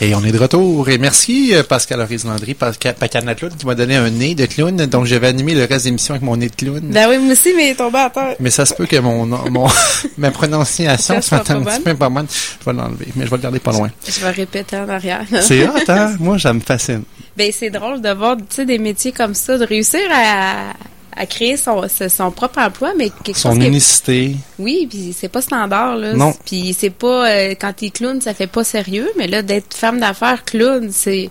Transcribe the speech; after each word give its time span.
Et 0.00 0.14
on 0.14 0.24
est 0.24 0.32
de 0.32 0.38
retour. 0.38 0.88
Et 0.88 0.98
merci 0.98 1.54
euh, 1.54 1.62
Pascal 1.62 2.00
Horis 2.00 2.24
Landry, 2.24 2.54
Pascal 2.54 2.94
Clown, 3.36 3.52
qui 3.56 3.66
m'a 3.66 3.74
donné 3.74 3.96
un 3.96 4.10
nez 4.10 4.34
de 4.34 4.46
clown. 4.46 4.76
Donc 4.86 5.04
j'avais 5.06 5.28
animé 5.28 5.54
le 5.54 5.64
reste 5.64 5.84
de 5.84 5.90
l'émission 5.90 6.14
avec 6.14 6.22
mon 6.22 6.36
nez 6.36 6.48
de 6.48 6.54
clown. 6.54 6.80
Ben 6.80 7.08
oui, 7.08 7.18
moi 7.18 7.32
aussi, 7.32 7.52
mais 7.56 7.68
il 7.68 7.70
est 7.70 7.74
tombé 7.74 7.98
à 7.98 8.10
terre. 8.10 8.36
Mais 8.40 8.50
ça 8.50 8.66
se 8.66 8.74
peut 8.74 8.86
que 8.86 8.96
mon, 8.96 9.26
mon 9.26 9.68
ma 10.18 10.30
prononciation 10.30 11.20
soit 11.22 11.48
un 11.50 11.62
petit 11.62 11.80
peu 11.80 11.94
pas 11.94 12.08
bonne. 12.08 12.26
Je 12.28 12.64
vais 12.64 12.76
l'enlever, 12.76 13.06
mais 13.14 13.24
je 13.24 13.30
vais 13.30 13.36
le 13.36 13.42
garder 13.42 13.60
pas 13.60 13.72
loin. 13.72 13.90
Je 14.06 14.20
vais 14.20 14.30
répéter 14.30 14.76
en 14.76 14.88
arrière. 14.88 15.24
C'est 15.40 15.66
hot, 15.66 15.72
hein? 15.88 16.16
Moi, 16.20 16.38
ça 16.38 16.52
me 16.52 16.60
fascine. 16.60 17.04
Ben 17.36 17.50
c'est 17.52 17.70
drôle 17.70 18.00
de 18.00 18.10
voir, 18.10 18.36
tu 18.36 18.44
sais, 18.50 18.64
des 18.64 18.78
métiers 18.78 19.12
comme 19.12 19.34
ça, 19.34 19.58
de 19.58 19.64
réussir 19.64 20.00
à 20.12 20.72
à 21.16 21.26
créer 21.26 21.56
son, 21.56 21.82
son 22.08 22.30
propre 22.30 22.58
emploi, 22.58 22.92
mais 22.96 23.10
quelque 23.22 23.38
son 23.38 23.50
chose. 23.50 23.58
Son 23.58 23.66
unicité. 23.66 24.36
Oui, 24.58 24.86
puis 24.88 25.14
c'est 25.16 25.28
pas 25.28 25.40
standard, 25.40 25.96
là. 25.96 26.14
Non. 26.14 26.34
Puis 26.44 26.76
c'est 26.78 26.90
pas. 26.90 27.28
Euh, 27.28 27.54
quand 27.58 27.72
t'es 27.74 27.90
clown, 27.90 28.20
ça 28.20 28.34
fait 28.34 28.46
pas 28.46 28.64
sérieux, 28.64 29.10
mais 29.16 29.26
là, 29.26 29.42
d'être 29.42 29.74
femme 29.74 30.00
d'affaires 30.00 30.44
clown, 30.44 30.88
c'est. 30.90 31.30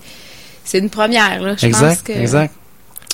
C'est 0.66 0.80
une 0.80 0.90
première, 0.90 1.42
là. 1.42 1.56
Je 1.58 1.68
exact, 1.68 1.88
pense 1.88 2.02
que, 2.04 2.14
exact. 2.14 2.54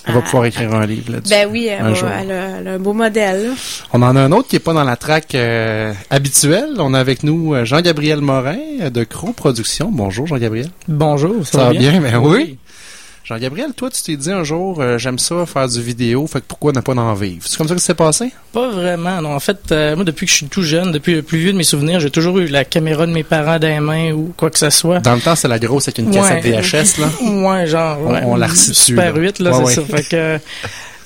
On 0.07 0.13
va 0.13 0.21
pouvoir 0.21 0.45
écrire 0.45 0.73
un 0.73 0.85
livre 0.85 1.11
là-dessus. 1.11 1.29
Ben 1.29 1.47
oui, 1.51 1.67
elle, 1.67 1.93
elle, 2.21 2.67
a, 2.67 2.71
un 2.71 2.79
beau 2.79 2.93
modèle. 2.93 3.49
Là. 3.49 3.53
On 3.91 4.01
en 4.01 4.15
a 4.15 4.21
un 4.21 4.31
autre 4.31 4.47
qui 4.47 4.55
est 4.55 4.59
pas 4.59 4.73
dans 4.73 4.83
la 4.83 4.95
traque 4.95 5.35
euh, 5.35 5.93
habituelle. 6.09 6.75
On 6.77 6.93
a 6.93 6.99
avec 6.99 7.23
nous 7.23 7.53
euh, 7.53 7.65
Jean-Gabriel 7.65 8.21
Morin 8.21 8.57
de 8.89 9.03
Crow 9.03 9.33
Productions. 9.33 9.89
Bonjour 9.91 10.25
Jean-Gabriel. 10.25 10.69
Bonjour, 10.87 11.45
ça, 11.45 11.65
va 11.65 11.71
bien? 11.71 11.99
Ben 11.99 12.17
oui. 12.17 12.57
Jean-Gabriel, 13.29 13.73
toi, 13.75 13.91
tu 13.91 14.01
t'es 14.01 14.15
dit 14.15 14.31
un 14.31 14.43
jour, 14.43 14.81
euh, 14.81 14.97
j'aime 14.97 15.19
ça, 15.19 15.45
faire 15.45 15.67
du 15.67 15.79
vidéo, 15.83 16.25
fait 16.25 16.39
que 16.39 16.45
pourquoi 16.47 16.71
ne 16.71 16.79
pas 16.79 16.93
en 16.93 17.13
vivre? 17.13 17.43
C'est 17.45 17.57
comme 17.59 17.67
ça 17.67 17.75
que 17.75 17.81
c'est 17.81 17.93
passé? 17.93 18.31
Pas 18.51 18.71
vraiment, 18.71 19.21
non. 19.21 19.35
En 19.35 19.39
fait, 19.39 19.71
euh, 19.71 19.95
moi, 19.95 20.03
depuis 20.03 20.25
que 20.25 20.31
je 20.31 20.37
suis 20.37 20.47
tout 20.47 20.63
jeune, 20.63 20.91
depuis 20.91 21.13
le 21.13 21.21
plus 21.21 21.37
vieux 21.37 21.51
de 21.53 21.57
mes 21.57 21.63
souvenirs, 21.63 21.99
j'ai 21.99 22.09
toujours 22.09 22.39
eu 22.39 22.47
la 22.47 22.65
caméra 22.65 23.05
de 23.05 23.11
mes 23.11 23.23
parents 23.23 23.59
dans 23.59 23.67
les 23.67 23.81
mains 23.81 24.13
ou 24.13 24.33
quoi 24.35 24.49
que 24.49 24.57
ce 24.57 24.71
soit. 24.71 24.97
Dans 25.01 25.13
le 25.13 25.21
temps, 25.21 25.35
c'est 25.35 25.47
la 25.47 25.59
grosse 25.59 25.87
avec 25.89 25.99
une 25.99 26.09
cassette 26.09 26.43
VHS, 26.43 26.99
là? 26.99 27.09
ouais, 27.21 27.67
genre. 27.67 27.99
On, 28.01 28.35
l'a 28.35 28.47
reçu 28.47 28.73
Super 28.73 29.15
8, 29.15 29.37
là, 29.37 29.51
c'est 29.63 29.75
ça. 29.75 29.81
Fait 29.83 30.09
que... 30.09 30.39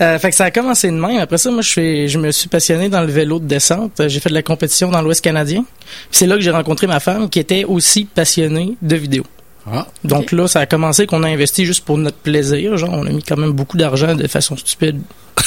Euh, 0.01 0.17
fait 0.17 0.29
que 0.29 0.35
ça 0.35 0.45
a 0.45 0.51
commencé 0.51 0.87
de 0.87 0.93
même. 0.93 1.19
Après 1.19 1.37
ça, 1.37 1.51
moi, 1.51 1.61
je, 1.61 2.07
je 2.07 2.17
me 2.17 2.31
suis 2.31 2.47
passionné 2.47 2.87
dans 2.87 3.01
le 3.01 3.11
vélo 3.11 3.39
de 3.39 3.45
descente. 3.45 4.01
J'ai 4.07 4.21
fait 4.21 4.29
de 4.29 4.33
la 4.33 4.43
compétition 4.43 4.89
dans 4.89 5.01
l'Ouest 5.01 5.19
canadien. 5.21 5.65
C'est 6.09 6.25
là 6.25 6.35
que 6.35 6.41
j'ai 6.41 6.51
rencontré 6.51 6.87
ma 6.87 7.01
femme, 7.01 7.29
qui 7.29 7.39
était 7.39 7.65
aussi 7.65 8.05
passionnée 8.05 8.75
de 8.81 8.95
vidéo. 8.95 9.23
Ah, 9.71 9.87
Donc 10.03 10.31
là, 10.31 10.47
ça 10.47 10.59
a 10.59 10.65
commencé 10.65 11.07
qu'on 11.07 11.23
a 11.23 11.29
investi 11.29 11.65
juste 11.65 11.85
pour 11.85 11.97
notre 11.97 12.17
plaisir. 12.17 12.75
Genre, 12.77 12.91
on 12.91 13.05
a 13.05 13.09
mis 13.09 13.23
quand 13.23 13.37
même 13.37 13.53
beaucoup 13.53 13.77
d'argent 13.77 14.13
de 14.13 14.27
façon 14.27 14.57
stupide 14.57 15.01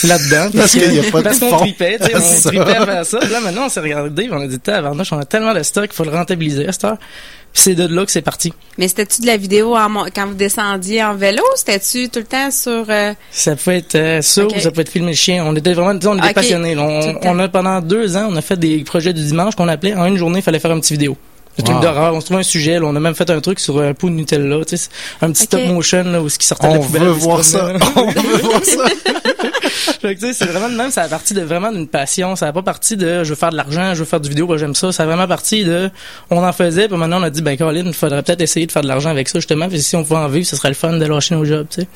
là-dedans. 0.05 0.50
parce 0.56 0.73
qu'il 0.73 0.91
n'y 0.91 1.00
a 1.00 1.11
pas 1.11 1.23
parce 1.23 1.39
qu'on 1.39 1.56
tripait, 1.58 1.98
tu 1.98 2.06
sais, 2.06 2.17
on 2.17 2.48
tripait 2.48 2.77
à 2.77 2.86
faire 2.86 3.06
ça. 3.06 3.19
Là, 3.20 3.41
maintenant, 3.41 3.67
on 3.67 3.69
s'est 3.69 3.81
regardé, 3.81 4.28
on 4.31 4.41
a 4.41 4.47
dit, 4.47 4.58
tabarnouche, 4.58 5.12
on 5.12 5.19
a 5.19 5.25
tellement 5.25 5.55
de 5.55 5.62
stock, 5.62 5.89
il 5.91 5.95
faut 5.95 6.05
le 6.05 6.11
rentabiliser 6.11 6.67
à 6.67 6.73
cette 6.73 6.84
heure. 6.84 6.97
c'est 7.53 7.75
de 7.75 7.86
là 7.86 8.06
que 8.06 8.11
c'est 8.11 8.23
parti. 8.23 8.55
Mais 8.78 8.89
c'était-tu 8.89 9.20
de 9.20 9.27
la 9.27 9.36
vidéo 9.36 9.77
en, 9.77 10.06
quand 10.14 10.27
vous 10.27 10.34
descendiez 10.34 11.05
en 11.05 11.14
vélo? 11.14 11.42
C'était-tu 11.56 12.08
tout 12.08 12.20
le 12.20 12.27
temps 12.27 12.51
sur... 12.51 12.86
Euh... 12.89 13.12
Ça 13.30 13.55
peut 13.55 13.73
être 13.73 13.97
euh, 13.97 14.23
ça 14.23 14.47
ou 14.47 14.58
ça 14.58 14.70
peut 14.70 14.80
être 14.80 14.91
filmer 14.91 15.11
le 15.11 15.17
chien. 15.17 15.45
On 15.45 15.55
était 15.55 15.75
vraiment, 15.75 15.92
disons, 15.92 16.12
on 16.12 16.19
était 16.19 16.33
passionnés. 16.33 16.77
On, 16.78 17.19
on, 17.23 17.39
a, 17.39 17.48
pendant 17.48 17.83
deux 17.83 18.17
ans, 18.17 18.28
on 18.30 18.36
a 18.36 18.42
fait 18.42 18.58
des 18.58 18.83
projets 18.84 19.12
du 19.12 19.23
dimanche 19.23 19.55
qu'on 19.56 19.69
appelait, 19.69 19.95
en 19.95 20.06
une 20.06 20.17
journée, 20.17 20.39
il 20.39 20.42
fallait 20.42 20.58
faire 20.58 20.70
un 20.70 20.80
petit 20.80 20.95
vidéo. 20.95 21.19
Le 21.59 21.65
truc 21.65 21.81
d'horreur. 21.81 22.15
On 22.15 22.21
se 22.21 22.27
trouve 22.27 22.39
un 22.39 22.43
sujet. 22.43 22.79
Là, 22.79 22.87
on 22.87 22.97
a 22.97 23.01
même 23.01 23.15
fait 23.15 23.31
un 23.31 23.41
truc 23.41 23.61
sur 23.61 23.81
un 23.81 23.95
pot 23.95 24.09
de 24.09 24.15
Nutella. 24.15 24.65
Tu 24.65 24.77
sais, 24.77 24.89
un 25.23 25.31
petit 25.33 25.45
stop 25.45 25.65
motion 25.67 26.05
là, 26.05 26.21
où 26.21 26.29
ce 26.29 26.39
qui 26.39 26.47
sortait 26.47 26.67
on 26.67 26.73
de 26.73 26.79
la 26.79 26.85
poubelle. 26.85 27.03
Veut 27.03 27.11
voir 27.11 27.45
ça. 27.45 27.73
on 27.97 28.11
veut 28.11 28.43
voir 28.43 28.65
ça. 28.65 28.85
fait 30.01 30.15
que, 30.15 30.21
tu 30.21 30.27
sais, 30.27 30.33
c'est 30.33 30.47
vraiment 30.47 30.69
de 30.69 30.77
même. 30.77 30.91
Ça 30.91 31.03
a 31.03 31.09
parti 31.09 31.35
de 31.35 31.43
vraiment 31.43 31.73
d'une 31.73 31.89
passion. 31.89 32.37
Ça 32.37 32.48
a 32.48 32.53
pas 32.53 32.63
parti 32.63 32.97
de 32.97 33.25
je 33.25 33.31
veux 33.31 33.37
faire 33.37 33.51
de 33.51 33.57
l'argent, 33.57 33.95
je 33.95 34.01
veux 34.01 34.05
faire 34.05 34.21
du 34.21 34.29
vidéo, 34.29 34.47
ben, 34.47 34.57
j'aime 34.57 34.75
ça. 34.75 34.93
Ça 34.93 35.05
a 35.05 35.07
vraiment 35.07 35.27
parti 35.27 35.65
de 35.65 35.91
on 36.31 36.45
en 36.45 36.53
faisait. 36.53 36.89
Puis 36.89 36.97
maintenant 36.97 37.21
on 37.21 37.25
a 37.25 37.31
dit 37.31 37.43
ben 37.43 37.57
Caroline, 37.57 37.87
il 37.87 37.95
faudrait 37.95 38.23
peut-être 38.23 38.41
essayer 38.41 38.67
de 38.67 38.73
faire 38.73 38.83
de 38.83 38.89
l'argent 38.89 39.11
avec 39.11 39.29
ça 39.29 39.39
justement. 39.39 39.69
Puis 39.69 39.83
si 39.83 39.97
on 39.97 40.05
pouvait 40.05 40.20
en 40.20 40.29
vivre, 40.29 40.47
ce 40.47 40.57
serait 40.57 40.69
le 40.69 40.75
fun 40.75 40.93
de 40.93 41.05
lâcher 41.05 41.35
nos 41.35 41.45
jobs. 41.45 41.67
Tu 41.70 41.83
sais. 41.83 41.89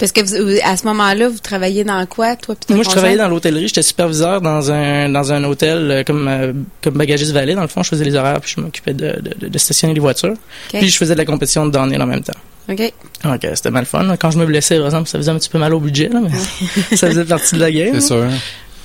Parce 0.00 0.12
que 0.12 0.22
vous, 0.22 0.58
à 0.64 0.78
ce 0.78 0.86
moment-là, 0.86 1.28
vous 1.28 1.38
travailliez 1.38 1.84
dans 1.84 2.04
quoi, 2.06 2.34
toi 2.34 2.54
Moi, 2.70 2.82
je 2.82 2.88
travaillais 2.88 3.18
dans 3.18 3.28
l'hôtellerie. 3.28 3.68
J'étais 3.68 3.82
superviseur 3.82 4.40
dans 4.40 4.72
un 4.72 5.10
dans 5.10 5.30
un 5.30 5.44
hôtel 5.44 5.90
euh, 5.90 6.04
comme 6.04 6.26
euh, 6.26 6.54
comme 6.82 6.94
bagagiste 6.94 7.32
valet. 7.32 7.54
Dans 7.54 7.60
le 7.60 7.68
fond, 7.68 7.82
je 7.82 7.90
faisais 7.90 8.04
les 8.04 8.16
horaires 8.16 8.40
puis 8.40 8.54
je 8.56 8.62
m'occupais 8.62 8.94
de, 8.94 9.20
de, 9.20 9.48
de, 9.48 9.58
stationner 9.58 9.92
les 9.92 10.00
voitures. 10.00 10.36
Puis 10.70 10.88
je 10.88 10.96
faisais 10.96 11.12
de 11.12 11.18
la 11.18 11.26
compétition 11.26 11.66
de 11.66 11.70
downhill 11.70 12.00
en 12.00 12.06
même 12.06 12.22
temps. 12.22 12.32
OK. 12.70 12.92
OK, 13.26 13.46
c'était 13.54 13.70
mal 13.70 13.84
fun. 13.84 14.16
Quand 14.16 14.30
je 14.30 14.38
me 14.38 14.46
blessais, 14.46 14.78
par 14.78 14.86
exemple, 14.86 15.08
ça 15.08 15.18
faisait 15.18 15.30
un 15.30 15.38
petit 15.38 15.50
peu 15.50 15.58
mal 15.58 15.74
au 15.74 15.80
budget, 15.80 16.08
là, 16.08 16.20
mais 16.22 16.96
ça 16.96 17.08
faisait 17.08 17.24
partie 17.26 17.56
de 17.56 17.60
la 17.60 17.70
game. 17.70 18.00
C'est 18.00 18.06
sûr. 18.06 18.26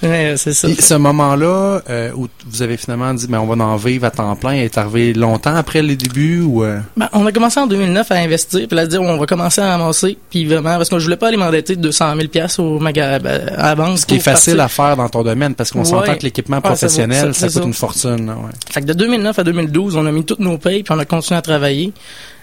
Ouais, 0.03 0.35
c'est 0.38 0.53
ça. 0.53 0.67
ce 0.78 0.94
moment-là 0.95 1.81
euh, 1.89 2.11
où 2.16 2.28
vous 2.47 2.61
avez 2.61 2.78
finalement 2.78 3.13
dit 3.13 3.28
ben 3.28 3.39
on 3.39 3.45
va 3.45 3.63
en 3.63 3.78
vivre 3.78 4.06
à 4.06 4.11
temps 4.11 4.35
plein 4.35 4.53
est 4.53 4.78
arrivé 4.78 5.13
longtemps 5.13 5.56
après 5.56 5.81
les 5.81 5.95
débuts 5.95 6.41
ou 6.41 6.63
euh? 6.63 6.79
ben, 6.97 7.09
on 7.13 7.25
a 7.25 7.31
commencé 7.31 7.59
en 7.59 7.67
2009 7.67 8.11
à 8.11 8.16
investir 8.16 8.67
puis 8.67 8.78
à 8.78 8.85
dire 8.85 9.01
on 9.01 9.17
va 9.17 9.25
commencer 9.25 9.61
à 9.61 9.73
amasser 9.73 10.17
puis 10.29 10.45
vraiment 10.45 10.75
parce 10.78 10.89
que 10.89 11.00
je 11.00 11.06
voulais 11.06 11.17
pas 11.17 11.29
aller 11.29 11.38
m'endetter 11.38 11.75
de 11.75 11.81
200 11.81 12.16
000 12.17 12.28
pièces 12.28 12.59
au 12.59 12.79
magasin 12.79 13.19
ben, 13.19 13.50
à 13.57 13.67
la 13.69 13.75
banque. 13.75 14.00
Ce 14.00 14.06
qui 14.06 14.16
est 14.16 14.19
facile 14.19 14.59
à 14.59 14.67
faire 14.67 14.97
dans 14.97 15.09
ton 15.09 15.23
domaine 15.23 15.56
parce 15.56 15.72
qu'on 15.72 15.85
s'entend 15.85 16.16
que 16.16 16.23
l'équipement 16.23 16.62
professionnel 16.62 17.33
ça, 17.33 17.47
coûte 17.47 17.63
une 17.66 17.73
fortune. 17.73 18.29
ouais. 18.29 18.51
Fait 18.72 18.81
que 18.81 18.85
de 18.88 18.94
2009 18.94 19.39
à 19.39 19.44
2012 19.44 19.95
on 19.95 20.06
a 20.06 20.12
mis 20.12 20.25
toutes 20.25 20.39
nos 20.39 20.57
payes 20.57 20.83
puis 20.83 20.94
on 20.94 21.00
a 21.00 21.06
continué 21.06 21.38
à 21.38 21.41
travailler 21.41 21.94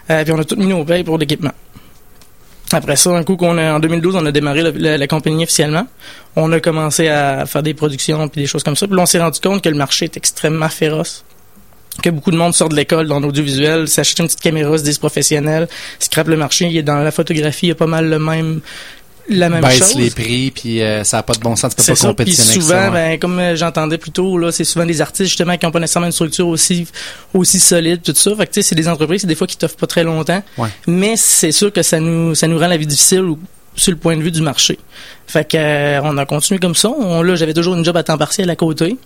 euh, 0.09 0.23
puis 0.23 0.33
on 0.33 0.39
a 0.39 0.43
tout 0.43 0.55
mis 0.55 0.67
nos 0.67 0.83
payes 0.83 1.03
pour 1.03 1.17
l'équipement. 1.17 1.51
Après 2.73 2.95
ça, 2.95 3.11
un 3.11 3.23
coup 3.23 3.37
qu'on 3.37 3.57
a, 3.57 3.73
en 3.73 3.79
2012, 3.79 4.15
on 4.15 4.25
a 4.25 4.31
démarré 4.31 4.63
la, 4.63 5.07
compagnie 5.07 5.43
officiellement. 5.43 5.87
On 6.35 6.51
a 6.51 6.59
commencé 6.59 7.07
à 7.07 7.45
faire 7.45 7.61
des 7.61 7.73
productions 7.73 8.27
puis 8.27 8.41
des 8.41 8.47
choses 8.47 8.63
comme 8.63 8.75
ça. 8.75 8.87
Puis 8.87 8.95
là, 8.95 9.03
on 9.03 9.05
s'est 9.05 9.19
rendu 9.19 9.39
compte 9.39 9.63
que 9.63 9.69
le 9.69 9.75
marché 9.75 10.05
est 10.05 10.17
extrêmement 10.17 10.69
féroce. 10.69 11.23
Que 12.01 12.09
beaucoup 12.09 12.31
de 12.31 12.37
monde 12.37 12.55
sort 12.55 12.69
de 12.69 12.75
l'école 12.75 13.07
dans 13.07 13.19
l'audiovisuel, 13.19 13.87
s'achète 13.87 14.17
une 14.17 14.25
petite 14.25 14.41
caméra, 14.41 14.75
se 14.75 14.83
disent 14.83 14.97
professionnels, 14.97 15.67
scrape 15.99 16.27
le 16.27 16.37
marché. 16.37 16.65
Il 16.65 16.75
est 16.75 16.83
dans 16.83 16.97
la 16.97 17.11
photographie, 17.11 17.67
il 17.67 17.69
y 17.69 17.73
a 17.73 17.75
pas 17.75 17.85
mal 17.85 18.09
le 18.09 18.17
même 18.17 18.61
la 19.29 19.49
même 19.49 19.61
baisse 19.61 19.95
les 19.95 20.09
prix 20.09 20.51
puis 20.51 20.81
euh, 20.81 21.03
ça 21.03 21.19
a 21.19 21.23
pas 21.23 21.33
de 21.33 21.39
bon 21.39 21.55
sens 21.55 21.75
tu 21.75 21.83
peux 21.83 21.93
pas 21.93 22.07
compétitionner 22.07 22.61
souvent 22.61 22.91
ben, 22.91 23.17
comme 23.17 23.39
euh, 23.39 23.55
j'entendais 23.55 23.97
plus 23.97 24.11
tôt 24.11 24.37
là 24.37 24.51
c'est 24.51 24.65
souvent 24.65 24.85
des 24.85 25.01
artistes 25.01 25.29
justement 25.29 25.57
qui 25.57 25.65
ont 25.65 25.71
pas 25.71 25.79
nécessairement 25.79 26.07
une 26.07 26.13
structure 26.13 26.47
aussi 26.47 26.87
aussi 27.33 27.59
solide 27.59 28.01
tout 28.01 28.13
ça. 28.15 28.35
Fait 28.35 28.47
que 28.47 28.61
c'est 28.61 28.75
des 28.75 28.87
entreprises 28.87 29.25
des 29.25 29.35
fois 29.35 29.47
qui 29.47 29.57
t'offrent 29.57 29.77
pas 29.77 29.87
très 29.87 30.03
longtemps. 30.03 30.43
Mais 30.87 31.15
c'est 31.15 31.51
sûr 31.51 31.71
que 31.71 31.81
ça 31.81 31.99
nous 31.99 32.35
ça 32.35 32.47
nous 32.47 32.59
rend 32.59 32.67
la 32.67 32.77
vie 32.77 32.87
difficile 32.87 33.23
sur 33.75 33.91
le 33.91 33.97
point 33.97 34.15
de 34.15 34.21
vue 34.21 34.31
du 34.31 34.41
marché. 34.41 34.77
Fait 35.25 35.47
que 35.47 35.57
euh, 35.57 36.01
on 36.03 36.17
a 36.17 36.25
continué 36.25 36.59
comme 36.59 36.75
ça. 36.75 36.89
On, 36.89 37.21
là 37.21 37.35
j'avais 37.35 37.53
toujours 37.53 37.75
une 37.75 37.85
job 37.85 37.97
à 37.97 38.03
temps 38.03 38.17
partiel 38.17 38.49
à 38.49 38.55
côté. 38.55 38.97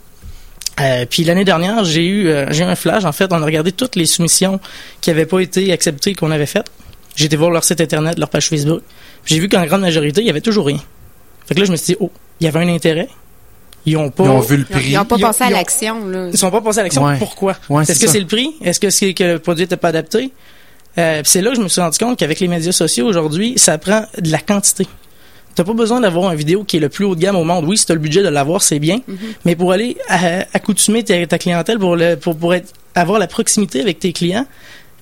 Puis 1.09 1.23
l'année 1.23 1.45
dernière, 1.45 1.84
j'ai 1.85 2.05
eu 2.05 2.31
j'ai 2.51 2.63
eu 2.63 2.67
un 2.67 2.75
flash. 2.75 3.03
En 3.03 3.11
fait, 3.11 3.31
on 3.31 3.41
a 3.41 3.45
regardé 3.45 3.72
toutes 3.72 3.95
les 3.95 4.05
soumissions 4.05 4.59
qui 5.01 5.09
n'avaient 5.09 5.25
pas 5.25 5.39
été 5.39 5.72
acceptées 5.72 6.13
qu'on 6.13 6.29
avait 6.29 6.45
faites. 6.45 6.69
J'ai 7.17 7.25
été 7.25 7.35
voir 7.35 7.50
leur 7.50 7.63
site 7.63 7.81
internet, 7.81 8.17
leur 8.19 8.29
page 8.29 8.47
Facebook. 8.47 8.81
J'ai 9.25 9.39
vu 9.39 9.50
qu'en 9.50 9.66
grande 9.66 9.81
majorité, 9.81 10.22
il 10.22 10.28
y 10.28 10.29
avait 10.29 10.39
toujours 10.39 10.67
rien. 10.67 10.79
Fait 11.47 11.55
que 11.55 11.59
là, 11.59 11.66
je 11.66 11.72
me 11.72 11.75
suis 11.75 11.94
dit, 11.94 11.97
oh, 12.00 12.11
il 12.39 12.45
y 12.45 12.47
avait 12.47 12.59
un 12.59 12.67
intérêt. 12.69 13.09
Ils 13.88 13.97
ont 13.97 14.11
pas. 14.11 14.23
Ils 14.23 14.29
ont 14.29 14.39
vu 14.39 14.57
le 14.57 14.66
prix. 14.66 14.91
Ils 14.91 14.95
n'ont 14.95 15.05
pas 15.05 15.17
pensé 15.17 15.44
à 15.44 15.50
l'action, 15.50 16.05
là. 16.07 16.29
Ils 16.31 16.38
sont 16.38 16.51
pas 16.51 16.61
passés 16.61 16.79
à 16.79 16.83
l'action. 16.83 17.17
Pourquoi? 17.17 17.55
Est-ce 17.81 18.00
que 18.00 18.07
c'est 18.07 18.19
le 18.19 18.28
prix? 18.28 18.51
Est-ce 18.63 18.79
que 18.79 18.91
c'est 18.91 19.13
que 19.13 19.23
le 19.23 19.39
produit 19.39 19.63
n'était 19.63 19.78
pas 19.78 19.89
adapté? 19.89 20.31
Euh, 21.00 21.22
c'est 21.23 21.41
là 21.41 21.51
que 21.51 21.55
je 21.55 21.61
me 21.61 21.67
suis 21.67 21.81
rendu 21.81 21.97
compte 21.97 22.19
qu'avec 22.19 22.39
les 22.39 22.47
médias 22.47 22.72
sociaux 22.72 23.07
aujourd'hui, 23.07 23.53
ça 23.57 23.78
prend 23.78 24.05
de 24.17 24.31
la 24.31 24.39
quantité. 24.39 24.88
T'as 25.55 25.63
pas 25.63 25.73
besoin 25.73 26.01
d'avoir 26.01 26.31
une 26.31 26.38
vidéo 26.38 26.63
qui 26.63 26.78
est 26.78 26.79
le 26.79 26.89
plus 26.89 27.05
haut 27.05 27.16
de 27.16 27.19
gamme 27.19 27.35
au 27.35 27.44
monde. 27.44 27.66
Oui, 27.66 27.78
si 27.78 27.91
as 27.91 27.95
le 27.95 27.99
budget 27.99 28.22
de 28.22 28.29
l'avoir, 28.29 28.61
c'est 28.61 28.79
bien. 28.79 28.97
Mm-hmm. 28.97 29.16
Mais 29.45 29.55
pour 29.55 29.72
aller 29.72 29.97
accoutumer 30.53 31.03
ta, 31.03 31.38
clientèle, 31.39 31.79
pour, 31.79 31.95
le, 31.95 32.16
pour, 32.16 32.38
pour 32.38 32.53
être, 32.53 32.73
avoir 32.94 33.17
la 33.17 33.28
proximité 33.28 33.81
avec 33.81 33.99
tes 33.99 34.13
clients, 34.13 34.45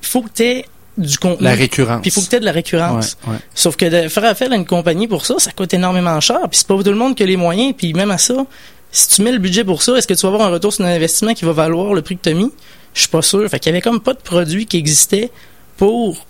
il 0.02 0.08
faut 0.08 0.22
que 0.22 0.30
tu 0.34 0.44
aies 0.44 0.66
du 0.98 1.18
contenu. 1.18 1.44
La 1.44 1.54
récurrence. 1.54 2.02
Puis 2.02 2.10
il 2.10 2.14
faut 2.14 2.22
que 2.22 2.28
tu 2.28 2.36
aies 2.36 2.40
de 2.40 2.46
la 2.46 2.52
récurrence. 2.52 3.18
Sauf 3.54 3.76
que 3.76 3.86
de 3.86 4.08
faire 4.08 4.26
appel 4.26 4.54
à 4.54 4.56
une 4.56 4.66
compagnie 4.66 5.08
pour 5.08 5.26
ça, 5.26 5.36
ça 5.38 5.52
coûte 5.52 5.74
énormément 5.74 6.20
cher. 6.20 6.40
Puis 6.50 6.60
c'est 6.60 6.68
pas 6.68 6.76
tout 6.76 6.90
le 6.90 6.96
monde 6.96 7.16
qui 7.16 7.24
a 7.24 7.26
les 7.26 7.38
moyens. 7.38 7.74
Puis 7.78 7.94
même 7.94 8.12
à 8.12 8.18
ça, 8.18 8.46
si 8.92 9.10
tu 9.10 9.22
mets 9.22 9.32
le 9.32 9.40
budget 9.40 9.64
pour 9.64 9.82
ça, 9.82 9.96
est-ce 9.98 10.08
que 10.08 10.14
tu 10.14 10.22
vas 10.22 10.34
avoir 10.34 10.48
un 10.48 10.52
retour 10.52 10.74
sur 10.74 10.86
un 10.86 10.90
investissement 10.90 11.34
qui 11.34 11.46
va 11.46 11.52
valoir 11.52 11.94
le 11.94 12.02
prix 12.02 12.18
que 12.18 12.24
tu 12.24 12.30
as 12.30 12.34
mis? 12.34 12.52
Je 12.94 13.02
suis 13.02 13.10
pas 13.10 13.22
sûr. 13.22 13.48
Fait 13.50 13.60
qu'il 13.60 13.72
y 13.72 13.74
avait 13.74 13.82
comme 13.82 14.00
pas 14.00 14.14
de 14.14 14.20
produit 14.20 14.66
qui 14.66 14.78
existait 14.78 15.32
pour 15.78 16.26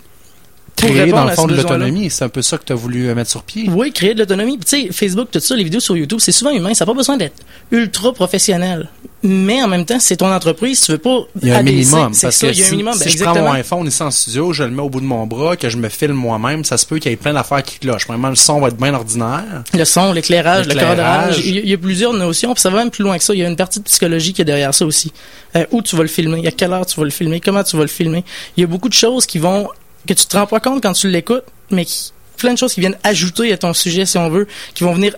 créer 0.76 1.10
dans 1.10 1.24
le 1.24 1.32
fond 1.32 1.46
de 1.46 1.54
l'autonomie. 1.54 2.10
C'est 2.10 2.24
un 2.24 2.28
peu 2.28 2.42
ça 2.42 2.58
que 2.58 2.64
tu 2.64 2.72
as 2.72 2.76
voulu 2.76 3.08
euh, 3.08 3.14
mettre 3.14 3.30
sur 3.30 3.42
pied. 3.42 3.68
Oui, 3.70 3.92
créer 3.92 4.14
de 4.14 4.20
l'autonomie. 4.20 4.58
Tu 4.58 4.64
sais, 4.66 4.88
Facebook, 4.92 5.28
tout 5.30 5.40
ça, 5.40 5.56
les 5.56 5.64
vidéos 5.64 5.80
sur 5.80 5.96
YouTube, 5.96 6.18
c'est 6.20 6.32
souvent 6.32 6.50
humain. 6.50 6.74
Ça 6.74 6.84
n'a 6.84 6.92
pas 6.92 6.96
besoin 6.96 7.16
d'être 7.16 7.36
ultra 7.70 8.12
professionnel. 8.12 8.88
Mais 9.22 9.62
en 9.62 9.68
même 9.68 9.84
temps, 9.84 9.98
c'est 9.98 10.18
ton 10.18 10.30
entreprise. 10.30 10.80
Tu 10.82 10.92
veux 10.92 10.98
pas. 10.98 11.20
Il 11.42 11.48
y 11.48 11.52
a 11.52 11.58
un 11.58 11.62
minimum. 11.62 12.12
Parce 12.20 12.38
que 12.38 12.46
il 12.46 12.58
y 12.58 12.62
a 12.62 12.66
un 12.66 12.70
minimum. 12.70 12.94
Si, 12.94 13.04
ben, 13.04 13.10
je 13.10 13.24
prends 13.24 13.34
mon 13.34 13.52
iPhone 13.52 13.86
ici 13.86 14.02
en 14.02 14.10
studio, 14.10 14.52
je 14.52 14.64
le 14.64 14.70
mets 14.70 14.82
au 14.82 14.90
bout 14.90 15.00
de 15.00 15.06
mon 15.06 15.26
bras, 15.26 15.56
que 15.56 15.68
je 15.68 15.76
me 15.78 15.88
filme 15.88 16.12
moi-même, 16.12 16.64
ça 16.64 16.76
se 16.76 16.86
peut 16.86 16.98
qu'il 16.98 17.10
y 17.10 17.14
ait 17.14 17.16
plein 17.16 17.32
d'affaires 17.32 17.62
qui 17.62 17.78
clochent. 17.78 18.06
Vraiment, 18.06 18.28
le 18.28 18.36
son 18.36 18.60
va 18.60 18.68
être 18.68 18.76
bien 18.76 18.94
ordinaire. 18.94 19.64
Le 19.74 19.84
son, 19.84 20.12
l'éclairage, 20.12 20.66
le 20.66 20.74
cadrage. 20.74 21.38
Il 21.44 21.66
y, 21.68 21.72
a 21.72 21.78
plusieurs 21.78 22.12
notions. 22.12 22.54
Puis 22.54 22.60
ça 22.60 22.70
va 22.70 22.78
même 22.78 22.90
plus 22.90 23.02
loin 23.02 23.18
que 23.18 23.24
ça. 23.24 23.34
Il 23.34 23.40
y 23.40 23.44
a 23.44 23.48
une 23.48 23.56
partie 23.56 23.80
de 23.80 23.84
psychologie 23.84 24.32
qui 24.32 24.42
est 24.42 24.46
derrière 24.46 24.74
ça 24.74 24.86
aussi. 24.86 25.12
Euh, 25.56 25.64
où 25.72 25.82
tu 25.82 25.96
vas 25.96 26.02
le 26.02 26.08
filmer, 26.08 26.46
à 26.46 26.50
quelle 26.50 26.72
heure 26.72 26.86
tu 26.86 26.98
vas 27.00 27.04
le 27.04 27.10
filmer, 27.10 27.40
comment 27.40 27.64
tu 27.64 27.76
vas 27.76 27.82
le 27.82 27.88
filmer? 27.88 28.24
Il 28.56 28.60
y 28.60 28.64
a 28.64 28.66
beaucoup 28.66 28.88
de 28.88 28.94
choses 28.94 29.26
qui 29.26 29.38
vont 29.38 29.68
que 30.06 30.14
tu 30.14 30.26
te 30.26 30.36
rends 30.36 30.46
pas 30.46 30.60
compte 30.60 30.82
quand 30.82 30.92
tu 30.92 31.08
l'écoutes, 31.08 31.44
mais 31.70 31.84
qui, 31.84 32.12
plein 32.36 32.52
de 32.52 32.58
choses 32.58 32.74
qui 32.74 32.80
viennent 32.80 32.98
ajouter 33.02 33.52
à 33.52 33.58
ton 33.58 33.72
sujet, 33.72 34.06
si 34.06 34.18
on 34.18 34.28
veut, 34.28 34.46
qui 34.74 34.84
vont 34.84 34.94
venir 34.94 35.14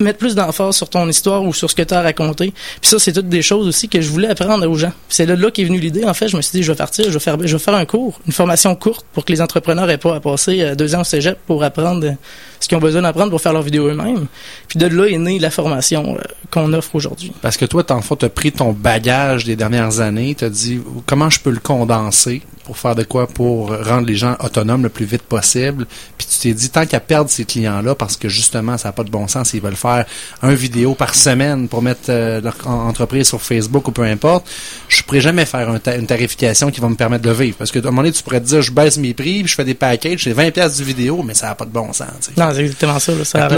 mettre 0.00 0.18
plus 0.18 0.34
d'emphase 0.34 0.76
sur 0.76 0.88
ton 0.88 1.08
histoire 1.08 1.42
ou 1.42 1.52
sur 1.52 1.70
ce 1.70 1.74
que 1.74 1.82
tu 1.82 1.94
as 1.94 2.02
raconté. 2.02 2.52
Puis 2.80 2.90
ça, 2.90 2.98
c'est 2.98 3.12
toutes 3.12 3.28
des 3.28 3.42
choses 3.42 3.66
aussi 3.66 3.88
que 3.88 4.00
je 4.00 4.08
voulais 4.08 4.28
apprendre 4.28 4.66
aux 4.68 4.76
gens. 4.76 4.92
C'est 5.08 5.26
de 5.26 5.32
là 5.32 5.50
qu'est 5.50 5.64
venue 5.64 5.80
l'idée. 5.80 6.04
En 6.04 6.14
fait, 6.14 6.28
je 6.28 6.36
me 6.36 6.42
suis 6.42 6.52
dit, 6.52 6.62
je 6.62 6.72
vais 6.72 6.76
partir, 6.76 7.06
je 7.06 7.10
vais 7.10 7.18
faire, 7.18 7.36
je 7.40 7.56
vais 7.56 7.62
faire 7.62 7.74
un 7.74 7.84
cours, 7.84 8.20
une 8.26 8.32
formation 8.32 8.74
courte 8.74 9.04
pour 9.12 9.24
que 9.24 9.32
les 9.32 9.40
entrepreneurs 9.40 9.90
aient 9.90 9.98
pas 9.98 10.14
à 10.14 10.20
passer 10.20 10.62
euh, 10.62 10.74
deux 10.74 10.94
ans 10.94 11.00
au 11.00 11.04
cégep 11.04 11.38
pour 11.46 11.64
apprendre 11.64 12.14
ce 12.60 12.68
qu'ils 12.68 12.76
ont 12.76 12.80
besoin 12.80 13.02
d'apprendre 13.02 13.30
pour 13.30 13.40
faire 13.40 13.52
leur 13.52 13.62
vidéo 13.62 13.88
eux-mêmes. 13.88 14.26
Puis 14.68 14.78
de 14.78 14.86
là 14.86 15.06
est 15.06 15.18
née 15.18 15.38
la 15.38 15.50
formation 15.50 16.16
euh, 16.16 16.22
qu'on 16.50 16.72
offre 16.72 16.94
aujourd'hui. 16.94 17.32
Parce 17.42 17.56
que 17.56 17.64
toi, 17.64 17.84
en 17.90 18.00
tu 18.00 18.24
as 18.24 18.28
pris 18.28 18.52
ton 18.52 18.72
bagage 18.72 19.44
des 19.44 19.56
dernières 19.56 20.00
années, 20.00 20.34
tu 20.34 20.44
as 20.44 20.50
dit 20.50 20.80
comment 21.06 21.30
je 21.30 21.40
peux 21.40 21.50
le 21.50 21.60
condenser 21.60 22.42
pour 22.64 22.76
faire 22.76 22.94
de 22.94 23.02
quoi 23.02 23.26
pour 23.26 23.70
rendre 23.70 24.06
les 24.06 24.16
gens 24.16 24.36
autonomes 24.40 24.82
le 24.82 24.88
plus 24.88 25.04
vite 25.04 25.22
possible? 25.22 25.86
Puis 26.16 26.26
tu 26.26 26.38
t'es 26.38 26.54
dit 26.54 26.70
tant 26.70 26.86
qu'à 26.86 27.00
perdre 27.00 27.30
ces 27.30 27.44
clients-là 27.44 27.94
parce 27.94 28.16
que 28.16 28.28
justement 28.28 28.76
ça 28.76 28.88
n'a 28.88 28.92
pas 28.92 29.04
de 29.04 29.10
bon 29.10 29.26
sens, 29.28 29.54
ils 29.54 29.60
veulent 29.60 29.76
faire 29.76 30.04
un 30.42 30.54
vidéo 30.54 30.94
par 30.94 31.14
semaine 31.14 31.68
pour 31.68 31.82
mettre 31.82 32.10
euh, 32.10 32.40
leur 32.40 32.56
entreprise 32.66 33.28
sur 33.28 33.40
Facebook 33.40 33.88
ou 33.88 33.92
peu 33.92 34.02
importe, 34.02 34.46
je 34.88 35.00
ne 35.00 35.06
pourrais 35.06 35.20
jamais 35.20 35.46
faire 35.46 35.68
une 35.70 36.06
tarification 36.06 36.70
qui 36.70 36.80
va 36.80 36.88
me 36.88 36.96
permettre 36.96 37.24
de 37.24 37.30
vivre 37.30 37.56
parce 37.56 37.70
que 37.70 37.78
à 37.78 37.82
un 37.82 37.84
moment 37.86 38.02
donné 38.02 38.12
tu 38.12 38.22
pourrais 38.22 38.40
te 38.40 38.46
dire 38.46 38.62
je 38.62 38.72
baisse 38.72 38.98
mes 38.98 39.14
prix, 39.14 39.40
puis 39.40 39.48
je 39.48 39.54
fais 39.54 39.64
des 39.64 39.74
packages, 39.74 40.20
j'ai 40.20 40.32
20 40.32 40.50
pièces 40.50 40.76
du 40.76 40.84
vidéo 40.84 41.22
mais 41.22 41.34
ça 41.34 41.48
n'a 41.48 41.54
pas 41.54 41.64
de 41.64 41.70
bon 41.70 41.92
sens. 41.92 42.30
Non, 42.36 42.47
exactement 42.56 42.98
ça, 42.98 43.12
ça 43.24 43.48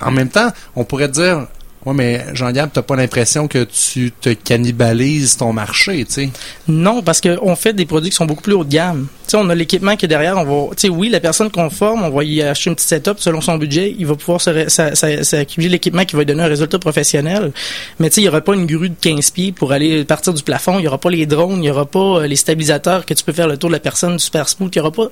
En 0.00 0.10
même 0.10 0.28
temps, 0.28 0.50
on 0.76 0.84
pourrait 0.84 1.08
dire 1.08 1.46
oui, 1.86 1.94
mais 1.94 2.24
Jean-Gab, 2.34 2.70
t'as 2.72 2.82
pas 2.82 2.96
l'impression 2.96 3.46
que 3.46 3.64
tu 3.64 4.10
te 4.10 4.30
cannibalises 4.30 5.36
ton 5.36 5.52
marché, 5.52 6.04
tu 6.04 6.12
sais? 6.12 6.30
Non, 6.66 7.02
parce 7.02 7.20
qu'on 7.20 7.54
fait 7.54 7.72
des 7.72 7.86
produits 7.86 8.10
qui 8.10 8.16
sont 8.16 8.26
beaucoup 8.26 8.42
plus 8.42 8.54
haut 8.54 8.64
de 8.64 8.70
gamme. 8.70 9.06
Tu 9.26 9.30
sais, 9.30 9.36
on 9.36 9.48
a 9.48 9.54
l'équipement 9.54 9.94
qui 9.94 10.06
est 10.06 10.08
derrière, 10.08 10.36
on 10.38 10.44
va, 10.44 10.74
tu 10.74 10.82
sais, 10.82 10.88
oui, 10.88 11.08
la 11.08 11.20
personne 11.20 11.50
qu'on 11.50 11.68
on 11.80 12.10
va 12.10 12.24
y 12.24 12.42
acheter 12.42 12.70
une 12.70 12.76
petite 12.76 12.88
setup 12.88 13.20
selon 13.20 13.40
son 13.40 13.56
budget, 13.58 13.94
il 13.96 14.06
va 14.06 14.16
pouvoir 14.16 14.40
s'acquérir 14.40 15.70
l'équipement 15.70 16.04
qui 16.04 16.16
va 16.16 16.22
lui 16.22 16.26
donner 16.26 16.42
un 16.42 16.48
résultat 16.48 16.80
professionnel. 16.80 17.52
Mais 18.00 18.08
tu 18.10 18.16
sais, 18.16 18.20
il 18.22 18.24
y 18.24 18.28
aura 18.28 18.40
pas 18.40 18.54
une 18.54 18.66
grue 18.66 18.88
de 18.88 18.96
15 19.00 19.30
pieds 19.30 19.52
pour 19.52 19.72
aller 19.72 20.04
partir 20.04 20.34
du 20.34 20.42
plafond, 20.42 20.80
il 20.80 20.84
y 20.84 20.88
aura 20.88 20.98
pas 20.98 21.10
les 21.10 21.26
drones, 21.26 21.62
il 21.62 21.66
y 21.66 21.70
aura 21.70 21.86
pas 21.86 22.20
euh, 22.20 22.26
les 22.26 22.36
stabilisateurs 22.36 23.06
que 23.06 23.14
tu 23.14 23.22
peux 23.22 23.32
faire 23.32 23.46
le 23.46 23.56
tour 23.56 23.70
de 23.70 23.74
la 23.74 23.80
personne 23.80 24.18
super 24.18 24.48
smooth, 24.48 24.74
il 24.74 24.78
y 24.78 24.80
aura 24.80 24.90
pas 24.90 25.08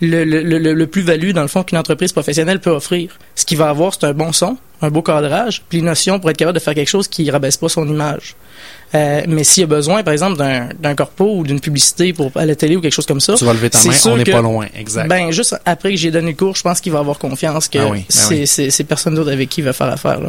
le, 0.00 0.24
le 0.24 0.86
plus-value, 0.86 1.30
dans 1.30 1.42
le 1.42 1.48
fond, 1.48 1.62
qu'une 1.62 1.78
entreprise 1.78 2.12
professionnelle 2.12 2.60
peut 2.60 2.70
offrir. 2.70 3.18
Ce 3.34 3.46
qu'il 3.46 3.56
va 3.56 3.68
avoir, 3.68 3.94
c'est 3.94 4.04
un 4.04 4.12
bon 4.12 4.32
son, 4.32 4.58
un 4.82 4.90
beau 4.90 5.02
cadrage, 5.02 5.62
puis 5.68 5.78
les 5.78 5.84
notions 5.84 6.18
pour 6.18 6.30
être 6.30 6.36
capable 6.36 6.58
de 6.58 6.62
faire 6.62 6.74
quelque 6.74 6.88
chose 6.88 7.08
qui 7.08 7.30
rabaisse 7.30 7.56
pas 7.56 7.68
son 7.68 7.88
image. 7.88 8.34
Euh, 8.94 9.22
mais 9.28 9.44
s'il 9.44 9.62
y 9.62 9.64
a 9.64 9.66
besoin, 9.66 10.02
par 10.02 10.12
exemple, 10.12 10.36
d'un 10.36 10.94
corpo 10.94 11.36
ou 11.36 11.44
d'une 11.44 11.60
publicité 11.60 12.12
pour 12.12 12.30
à 12.34 12.44
la 12.44 12.54
télé 12.54 12.76
ou 12.76 12.80
quelque 12.80 12.92
chose 12.92 13.06
comme 13.06 13.20
ça, 13.20 13.34
tu 13.34 13.44
vas 13.44 13.52
lever 13.52 13.70
ta 13.70 13.82
main, 13.84 13.94
on 14.06 14.16
n'est 14.16 14.24
pas 14.24 14.42
loin, 14.42 14.66
exact. 14.74 15.08
Ben 15.08 15.30
juste 15.30 15.56
après 15.64 15.90
que 15.90 15.96
j'ai 15.96 16.10
donné 16.10 16.32
le 16.32 16.36
cours, 16.36 16.56
je 16.56 16.62
pense 16.62 16.80
qu'il 16.80 16.92
va 16.92 16.98
avoir 16.98 17.18
confiance 17.18 17.68
que 17.68 17.78
ah 17.78 17.90
ben 17.90 18.46
c'est 18.46 18.84
personne 18.84 19.14
d'autre 19.14 19.32
avec 19.32 19.48
qui 19.48 19.60
il 19.60 19.64
va 19.64 19.72
faire 19.72 19.88
affaire. 19.88 20.20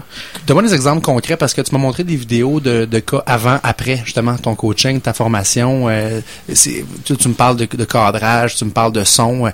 Donne-moi 0.48 0.64
des 0.64 0.74
exemples 0.74 1.02
concrets 1.02 1.38
parce 1.38 1.54
que 1.54 1.62
tu 1.62 1.72
m'as 1.74 1.80
montré 1.80 2.04
des 2.04 2.16
vidéos 2.16 2.60
de, 2.60 2.86
de, 2.86 3.00
cas 3.00 3.24
avant, 3.26 3.60
après, 3.64 4.02
justement, 4.04 4.36
ton 4.38 4.56
coaching, 4.56 5.00
ta 5.02 5.14
formation. 5.14 5.90
Euh, 5.90 6.22
tu, 6.48 7.18
tu, 7.18 7.28
me 7.28 7.34
parles 7.34 7.58
de, 7.58 7.66
de, 7.66 7.86
cadrage, 7.86 8.56
tu 8.56 8.66
me 8.66 8.72
parles 8.72 8.92
de 8.92 9.04
son. 9.04 9.48
Euh, 9.48 9.52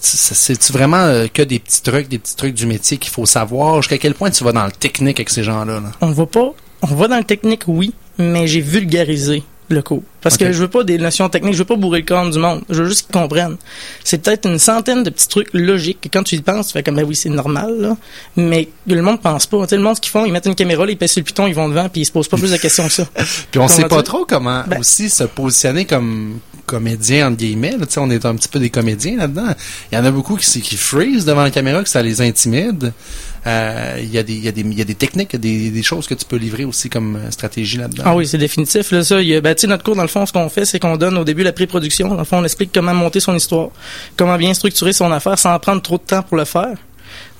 c'est 0.00 0.72
vraiment 0.72 0.96
euh, 0.96 1.26
que 1.32 1.42
des 1.42 1.58
petits 1.58 1.82
trucs, 1.82 2.08
des 2.08 2.18
petits 2.18 2.36
trucs 2.36 2.54
du 2.54 2.66
métier 2.66 2.98
qu'il 2.98 3.12
faut 3.12 3.26
savoir? 3.26 3.82
Jusqu'à 3.82 3.98
quel 3.98 4.14
point 4.14 4.30
tu 4.30 4.42
vas 4.44 4.52
dans 4.52 4.66
le 4.66 4.72
technique 4.72 5.18
avec 5.20 5.30
ces 5.30 5.44
gens-là? 5.44 5.80
Là? 5.80 5.92
On 6.00 6.10
va 6.10 6.26
pas. 6.26 6.52
On 6.82 6.94
va 6.94 7.08
dans 7.08 7.18
le 7.18 7.24
technique, 7.24 7.62
oui, 7.66 7.92
mais 8.18 8.46
j'ai 8.46 8.60
vulgarisé 8.60 9.42
le 9.68 9.82
cours. 9.82 10.02
Parce 10.22 10.36
que 10.36 10.50
je 10.50 10.58
veux 10.58 10.68
pas 10.68 10.82
des 10.82 10.98
notions 10.98 11.28
techniques, 11.28 11.54
je 11.54 11.58
veux 11.58 11.64
pas 11.64 11.76
bourrer 11.76 12.00
le 12.00 12.06
corps 12.06 12.28
du 12.28 12.38
monde. 12.38 12.62
Je 12.68 12.82
veux 12.82 12.88
juste 12.88 13.06
qu'ils 13.06 13.20
comprennent. 13.20 13.56
C'est 14.02 14.22
peut-être 14.22 14.48
une 14.48 14.58
centaine 14.58 15.02
de 15.02 15.10
petits 15.10 15.28
trucs 15.28 15.48
logiques 15.52 16.00
que 16.00 16.08
quand 16.08 16.22
tu 16.22 16.34
y 16.34 16.40
penses, 16.40 16.68
tu 16.68 16.72
fais 16.72 16.82
comme, 16.82 16.96
ben 16.96 17.04
oui, 17.04 17.14
c'est 17.14 17.28
normal, 17.28 17.74
là. 17.78 17.96
Mais 18.36 18.68
le 18.86 19.02
monde 19.02 19.20
pense 19.20 19.46
pas. 19.46 19.62
Tu 19.62 19.70
sais, 19.70 19.76
le 19.76 19.82
monde, 19.82 19.96
ce 19.96 20.00
qu'ils 20.00 20.10
font, 20.10 20.24
ils 20.24 20.32
mettent 20.32 20.46
une 20.46 20.54
caméra, 20.54 20.84
ils 20.88 20.96
pèsent 20.96 21.12
sur 21.12 21.20
le 21.20 21.24
piton, 21.24 21.46
ils 21.46 21.54
vont 21.54 21.68
devant, 21.68 21.88
puis 21.88 22.02
ils 22.02 22.04
se 22.04 22.12
posent 22.12 22.28
pas 22.28 22.36
plus 22.36 22.50
de 22.50 22.56
questions 22.56 22.86
que 22.86 22.92
ça. 22.92 23.06
puis 23.50 23.60
on 23.60 23.68
sait 23.68 23.84
pas 23.84 24.02
trop 24.02 24.24
comment 24.24 24.64
ben 24.66 24.80
aussi 24.80 25.08
se 25.08 25.24
positionner 25.24 25.84
comme 25.84 26.40
comédien, 26.66 27.28
entre 27.28 27.38
guillemets. 27.38 27.76
Là. 27.78 27.86
On 27.96 28.10
est 28.10 28.24
un 28.24 28.34
petit 28.34 28.48
peu 28.48 28.58
des 28.58 28.70
comédiens 28.70 29.16
là-dedans. 29.16 29.54
Il 29.90 29.96
y 29.96 29.98
en 29.98 30.04
a 30.04 30.10
beaucoup 30.10 30.36
qui, 30.36 30.60
qui 30.60 30.76
freeze 30.76 31.24
devant 31.24 31.42
la 31.42 31.50
caméra, 31.50 31.82
que 31.82 31.88
ça 31.88 32.02
les 32.02 32.20
intimide. 32.20 32.92
Euh, 33.48 33.96
il 33.98 34.12
y, 34.12 34.18
a 34.18 34.22
des, 34.22 34.34
y 34.34 34.48
a 34.48 34.52
des, 34.52 34.60
y 34.62 34.80
a 34.82 34.84
des 34.84 34.94
techniques, 34.94 35.34
des, 35.36 35.70
des 35.70 35.82
choses 35.82 36.06
que 36.06 36.14
tu 36.14 36.26
peux 36.26 36.36
livrer 36.36 36.66
aussi 36.66 36.90
comme 36.90 37.16
euh, 37.16 37.30
stratégie 37.30 37.78
là-dedans. 37.78 38.02
Ah 38.04 38.14
oui, 38.14 38.26
c'est 38.26 38.36
définitif. 38.36 38.90
Là, 38.90 39.02
ça, 39.02 39.22
y 39.22 39.34
a, 39.34 39.40
ben, 39.40 39.56
notre 39.68 39.82
cours, 39.82 39.96
dans 39.96 40.02
le 40.02 40.08
fond, 40.08 40.26
ce 40.26 40.32
qu'on 40.32 40.50
fait, 40.50 40.66
c'est 40.66 40.78
qu'on 40.78 40.98
donne 40.98 41.16
au 41.16 41.24
début 41.24 41.42
la 41.42 41.52
pré-production. 41.52 42.08
Dans 42.08 42.16
le 42.16 42.24
fond, 42.24 42.38
on 42.38 42.44
explique 42.44 42.70
comment 42.74 42.92
monter 42.92 43.20
son 43.20 43.34
histoire, 43.34 43.70
comment 44.16 44.36
bien 44.36 44.52
structurer 44.52 44.92
son 44.92 45.10
affaire 45.12 45.38
sans 45.38 45.58
prendre 45.60 45.80
trop 45.80 45.96
de 45.96 46.02
temps 46.02 46.22
pour 46.22 46.36
le 46.36 46.44
faire. 46.44 46.76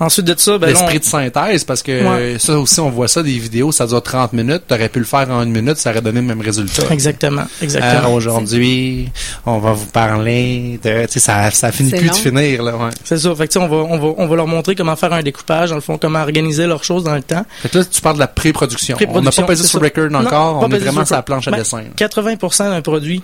Ensuite 0.00 0.26
de 0.26 0.34
ça, 0.38 0.58
ben 0.58 0.68
l'esprit 0.68 1.00
de 1.00 1.04
synthèse 1.04 1.64
parce 1.64 1.82
que 1.82 2.38
ça 2.38 2.58
aussi 2.58 2.80
on 2.80 2.90
voit 2.90 3.08
ça 3.08 3.22
des 3.22 3.38
vidéos, 3.38 3.72
ça 3.72 3.86
dure 3.86 4.02
30 4.02 4.32
minutes, 4.32 4.62
tu 4.68 4.74
aurais 4.74 4.88
pu 4.88 5.00
le 5.00 5.04
faire 5.04 5.28
en 5.30 5.42
une 5.42 5.50
minute, 5.50 5.76
ça 5.76 5.90
aurait 5.90 6.00
donné 6.00 6.20
le 6.20 6.26
même 6.26 6.40
résultat. 6.40 6.84
Exactement, 6.90 7.44
exactement. 7.60 8.08
Euh, 8.08 8.14
aujourd'hui, 8.14 9.10
on 9.44 9.58
va 9.58 9.72
vous 9.72 9.86
parler 9.86 10.78
de 10.82 11.06
tu 11.06 11.14
sais 11.14 11.20
ça 11.20 11.50
ça 11.50 11.72
finit 11.72 11.90
plus 11.90 12.10
de 12.10 12.14
finir 12.14 12.62
là, 12.62 12.76
ouais. 12.76 12.90
C'est 13.04 13.18
ça, 13.18 13.34
fait 13.34 13.48
que 13.48 13.58
on 13.58 13.66
va 13.66 13.76
on 13.76 13.98
va 13.98 14.14
on 14.18 14.26
va 14.26 14.36
leur 14.36 14.46
montrer 14.46 14.74
comment 14.74 14.94
faire 14.96 15.12
un 15.12 15.22
découpage, 15.22 15.70
dans 15.70 15.74
le 15.74 15.80
fond 15.80 15.98
comment 15.98 16.20
organiser 16.20 16.66
leurs 16.66 16.84
choses 16.84 17.04
dans 17.04 17.14
le 17.14 17.22
temps. 17.22 17.44
Fait 17.60 17.68
que 17.68 17.78
là 17.78 17.84
tu 17.84 18.00
parles 18.00 18.16
de 18.16 18.20
la 18.20 18.28
pré-production. 18.28 18.96
on 19.08 19.20
n'a 19.20 19.32
pas 19.32 19.42
passé 19.42 19.64
sur 19.64 19.80
record 19.80 20.14
encore, 20.14 20.62
on 20.62 20.70
est 20.70 20.78
vraiment 20.78 21.04
sur 21.04 21.16
la 21.16 21.22
planche 21.22 21.48
à 21.48 21.50
ben, 21.50 21.58
dessin. 21.58 21.82
80% 21.96 22.70
d'un 22.70 22.82
produit 22.82 23.22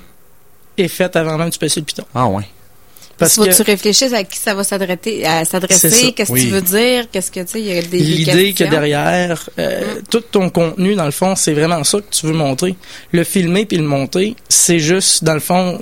est 0.76 0.88
fait 0.88 1.14
avant 1.17 1.38
même 1.38 1.50
de 1.50 1.56
passer 1.56 1.81
le 1.81 1.87
piton. 1.87 2.05
Ah 2.14 2.26
ouais. 2.26 2.44
Parce 3.19 3.37
que 3.37 3.55
tu 3.55 3.62
réfléchisses 3.62 4.12
à 4.12 4.25
qui 4.25 4.38
ça 4.38 4.55
va 4.55 4.64
s'adresser, 4.64 5.22
qu'est-ce 6.12 6.32
que 6.32 6.38
tu 6.38 6.49
veux 6.49 6.62
dire, 6.62 7.06
qu'est-ce 7.11 7.31
que 7.31 7.40
tu 7.40 7.46
sais, 7.52 7.61
il 7.61 7.66
y 7.66 7.78
a 7.78 7.82
des 7.82 7.99
L'idée 7.99 8.52
que 8.52 8.64
derrière, 8.64 9.49
euh, 9.58 9.96
mm. 9.96 10.02
tout 10.11 10.20
ton 10.20 10.50
contenu, 10.50 10.94
dans 10.94 11.05
le 11.05 11.11
fond, 11.11 11.37
c'est 11.37 11.52
vraiment 11.52 11.84
ça 11.84 11.99
que 11.99 12.11
tu 12.11 12.26
veux 12.26 12.32
montrer. 12.32 12.75
Le 13.12 13.25
filmer 13.25 13.66
puis 13.66 13.76
le 13.76 13.84
monter, 13.84 14.37
c'est 14.49 14.78
juste, 14.78 15.25
dans 15.25 15.34
le 15.34 15.40
fond, 15.40 15.81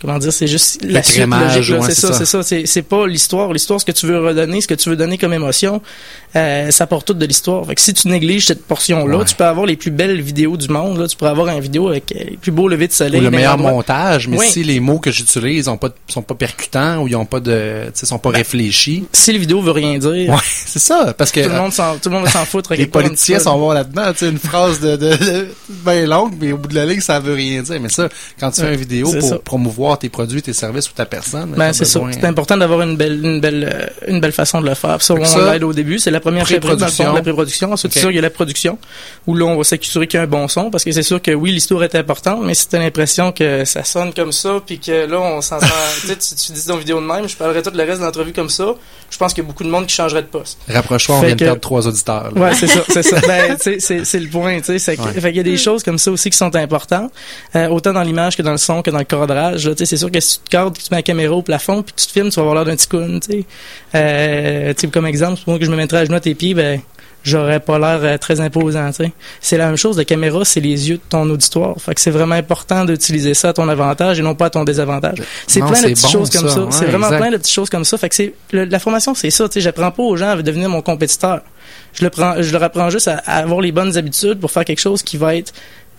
comment 0.00 0.18
dire, 0.18 0.32
c'est 0.32 0.46
juste 0.46 0.82
la 0.84 1.02
suite 1.02 1.26
logique. 1.26 1.76
c'est 1.86 1.94
ça, 1.94 2.12
c'est 2.12 2.26
ça. 2.26 2.42
C'est 2.42 2.82
pas 2.82 3.06
l'histoire. 3.06 3.52
L'histoire, 3.52 3.80
ce 3.80 3.84
que 3.84 3.92
tu 3.92 4.06
veux 4.06 4.24
redonner, 4.24 4.60
ce 4.60 4.68
que 4.68 4.74
tu 4.74 4.90
veux 4.90 4.96
donner 4.96 5.18
comme 5.18 5.32
émotion, 5.32 5.80
euh, 6.34 6.70
ça 6.70 6.86
porte 6.86 7.06
tout 7.06 7.14
de 7.14 7.24
l'histoire. 7.24 7.66
Fait 7.66 7.74
que 7.74 7.80
si 7.80 7.94
tu 7.94 8.08
négliges 8.08 8.46
cette 8.46 8.64
portion-là, 8.64 9.24
tu 9.24 9.34
peux 9.34 9.44
avoir 9.44 9.66
les 9.66 9.76
plus 9.76 9.90
belles 9.90 10.20
vidéos 10.20 10.56
du 10.56 10.68
monde. 10.68 10.98
Là, 10.98 11.08
tu 11.08 11.16
pourrais 11.16 11.30
avoir 11.30 11.48
une 11.48 11.60
vidéo 11.60 11.88
avec 11.88 12.12
euh, 12.12 12.24
les 12.30 12.36
plus 12.36 12.52
beaux 12.52 12.68
levées 12.68 12.88
de 12.88 12.92
soleil. 12.92 13.20
Ou 13.20 13.24
le 13.24 13.30
meilleur 13.30 13.58
montage, 13.58 14.28
mais 14.28 14.38
si 14.38 14.62
les 14.62 14.80
mots 14.80 14.98
que 14.98 15.10
j'utilise 15.10 15.68
ont 15.68 15.76
pas 15.76 15.90
sont 16.08 16.22
pas 16.22 16.34
percutants 16.34 17.02
ou 17.02 17.08
ils 17.08 17.16
ont 17.16 17.26
pas 17.26 17.40
de, 17.40 17.90
sont 17.94 18.18
pas 18.18 18.30
ben, 18.30 18.38
réfléchis. 18.38 19.06
Si 19.12 19.32
la 19.32 19.38
vidéo 19.38 19.60
veut 19.60 19.72
rien 19.72 19.98
dire. 19.98 20.30
Ouais, 20.30 20.36
c'est 20.44 20.78
ça, 20.78 21.14
parce 21.16 21.30
que 21.30 21.40
tout 21.40 21.48
le 21.48 21.56
monde 21.56 21.72
s'en, 21.72 21.96
tout 21.96 22.08
le 22.08 22.16
monde 22.16 22.28
s'en 22.28 22.44
foutre. 22.44 22.74
les 22.74 22.86
politiciens 22.86 23.38
s'en 23.38 23.58
vont 23.58 23.72
là-dedans. 23.72 24.12
Tu 24.12 24.18
sais, 24.18 24.28
une 24.28 24.38
phrase 24.38 24.80
de, 24.80 24.96
de, 24.96 25.48
bien 25.68 26.06
longue, 26.06 26.34
mais 26.40 26.52
au 26.52 26.58
bout 26.58 26.68
de 26.68 26.74
la 26.74 26.86
ligne, 26.86 27.00
ça 27.00 27.20
veut 27.20 27.34
rien 27.34 27.62
dire. 27.62 27.80
Mais 27.80 27.88
ça, 27.88 28.08
quand 28.38 28.50
tu 28.50 28.60
fais 28.60 28.74
une 28.74 28.80
vidéo 28.80 29.12
pour 29.18 29.42
promouvoir 29.42 29.85
tes 29.94 30.08
produits, 30.08 30.42
tes 30.42 30.52
services 30.52 30.90
ou 30.90 30.92
ta 30.92 31.06
personne, 31.06 31.54
ben, 31.56 31.72
c'est 31.72 31.84
ça. 31.84 32.00
C'est 32.10 32.24
important 32.24 32.56
d'avoir 32.56 32.82
une 32.82 32.96
belle, 32.96 33.24
une 33.24 33.40
belle, 33.40 33.70
euh, 33.72 34.08
une 34.08 34.20
belle 34.20 34.32
façon 34.32 34.60
de 34.60 34.68
le 34.68 34.74
faire. 34.74 35.00
Ça, 35.02 35.14
on 35.14 35.50
l'aide 35.50 35.62
au 35.62 35.72
début. 35.72 35.98
C'est 35.98 36.10
la 36.10 36.20
première 36.20 36.44
pré-production. 36.44 37.12
La 37.12 37.22
pré-production. 37.22 37.72
Ensuite, 37.72 37.96
sûr, 37.96 38.10
il 38.10 38.16
y 38.16 38.18
a 38.18 38.22
la 38.22 38.30
production 38.30 38.78
où 39.26 39.34
là, 39.34 39.44
on 39.44 39.56
va 39.56 39.64
s'assurer 39.64 40.06
qu'il 40.06 40.18
y 40.18 40.20
a 40.20 40.24
un 40.24 40.28
bon 40.28 40.48
son 40.48 40.70
parce 40.70 40.84
que 40.84 40.92
c'est 40.92 41.02
sûr 41.02 41.22
que 41.22 41.30
oui, 41.30 41.52
l'histoire 41.52 41.84
est 41.84 41.94
importante, 41.94 42.40
mais 42.42 42.54
si 42.54 42.68
t'as 42.68 42.78
l'impression 42.78 43.32
que 43.32 43.64
ça 43.64 43.84
sonne 43.84 44.12
comme 44.12 44.32
ça, 44.32 44.60
puis 44.64 44.78
que 44.78 45.06
là, 45.06 45.20
on 45.20 45.40
s'entend, 45.40 45.66
tu, 46.06 46.16
tu 46.16 46.52
dis 46.52 46.66
dans 46.66 46.74
une 46.74 46.80
vidéo 46.80 47.00
de 47.00 47.06
même, 47.06 47.28
je 47.28 47.36
parlerai 47.36 47.62
tout 47.62 47.70
le 47.74 47.82
reste 47.82 48.00
de 48.00 48.04
l'entrevue 48.04 48.32
comme 48.32 48.48
ça, 48.48 48.74
je 49.10 49.18
pense 49.18 49.32
qu'il 49.32 49.44
y 49.44 49.46
a 49.46 49.48
beaucoup 49.48 49.64
de 49.64 49.68
monde 49.68 49.86
qui 49.86 49.94
changerait 49.94 50.22
de 50.22 50.28
poste. 50.28 50.58
Rapproche-toi, 50.68 51.16
on 51.16 51.20
vient 51.20 51.34
de 51.34 51.44
perdre 51.44 51.60
trois 51.60 51.86
auditeurs. 51.86 52.32
Ouais, 52.36 52.54
c'est 52.54 52.66
ça, 52.66 52.80
c'est 52.88 53.02
ça. 53.02 53.16
Ben, 53.26 53.56
c'est 53.58 54.20
le 54.20 54.28
point, 54.28 54.60
tu 54.60 54.78
sais. 54.78 54.96
Fait 54.96 54.96
qu'il 54.96 55.36
y 55.36 55.40
a 55.40 55.42
des 55.42 55.56
choses 55.56 55.82
comme 55.82 55.98
ça 55.98 56.10
aussi 56.10 56.30
qui 56.30 56.36
sont 56.36 56.54
importantes, 56.54 57.10
euh, 57.56 57.68
autant 57.68 57.92
dans 57.92 58.02
l'image 58.02 58.36
que 58.36 58.42
dans 58.42 58.52
le 58.52 58.56
son, 58.58 58.82
que 58.82 58.90
dans 58.90 58.98
le 58.98 59.04
cadrage. 59.04 59.68
C'est 59.84 59.96
sûr 59.96 60.10
que 60.10 60.20
si 60.20 60.38
tu 60.38 60.44
te 60.44 60.50
cadres, 60.50 60.72
tu 60.72 60.88
mets 60.90 60.98
la 60.98 61.02
caméra 61.02 61.34
au 61.34 61.42
plafond, 61.42 61.82
puis 61.82 61.94
tu 61.96 62.06
te 62.06 62.12
filmes, 62.12 62.30
tu 62.30 62.36
vas 62.36 62.42
avoir 62.42 62.54
l'air 62.54 62.64
d'un 62.64 62.76
petit 62.76 62.88
tu 62.88 63.20
sais. 63.20 63.44
Euh, 63.94 64.74
comme 64.92 65.06
exemple, 65.06 65.40
pour 65.44 65.58
que 65.58 65.64
je 65.64 65.70
me 65.70 65.76
mettrais 65.76 65.98
à 65.98 66.04
genoux 66.04 66.14
à 66.14 66.20
tes 66.20 66.34
pieds, 66.34 66.54
ben, 66.54 66.80
j'aurais 67.26 67.60
pas 67.60 67.78
l'air 67.78 67.98
euh, 68.02 68.18
très 68.18 68.40
imposant. 68.40 68.90
C'est 69.40 69.58
la 69.58 69.66
même 69.66 69.76
chose, 69.76 69.98
la 69.98 70.04
caméra, 70.04 70.44
c'est 70.44 70.60
les 70.60 70.88
yeux 70.88 70.96
de 70.96 71.02
ton 71.08 71.28
auditoire. 71.28 71.74
Fait 71.78 71.94
que 71.94 72.00
c'est 72.00 72.10
vraiment 72.10 72.36
important 72.36 72.84
d'utiliser 72.84 73.34
ça 73.34 73.50
à 73.50 73.52
ton 73.52 73.68
avantage 73.68 74.20
et 74.20 74.22
non 74.22 74.34
pas 74.34 74.46
à 74.46 74.50
ton 74.50 74.64
désavantage. 74.64 75.18
C'est 75.46 75.60
plein 75.60 75.82
de 75.82 75.88
petites 75.88 76.08
choses 76.08 76.30
comme 76.30 76.48
ça. 76.48 76.66
c'est 76.70 76.86
vraiment 76.86 77.08
plein 77.08 77.30
de 77.30 77.36
petites 77.36 77.52
choses 77.52 77.68
comme 77.68 77.84
ça. 77.84 77.98
Fait 77.98 78.08
que 78.08 78.14
c'est, 78.14 78.34
la 78.52 78.78
formation, 78.78 79.14
c'est 79.14 79.30
ça, 79.30 79.48
tu 79.48 79.54
sais. 79.54 79.60
J'apprends 79.60 79.90
pas 79.90 80.02
aux 80.02 80.16
gens 80.16 80.30
à 80.30 80.42
devenir 80.42 80.68
mon 80.68 80.82
compétiteur. 80.82 81.40
Je 81.94 82.04
le 82.04 82.10
prends, 82.10 82.40
je 82.40 82.52
leur 82.52 82.62
apprends 82.62 82.90
juste 82.90 83.08
à, 83.08 83.16
avoir 83.26 83.60
les 83.60 83.72
bonnes 83.72 83.96
habitudes 83.98 84.38
pour 84.38 84.52
faire 84.52 84.64
quelque 84.64 84.80
chose 84.80 85.02
qui 85.02 85.16
va 85.16 85.34
être, 85.34 85.52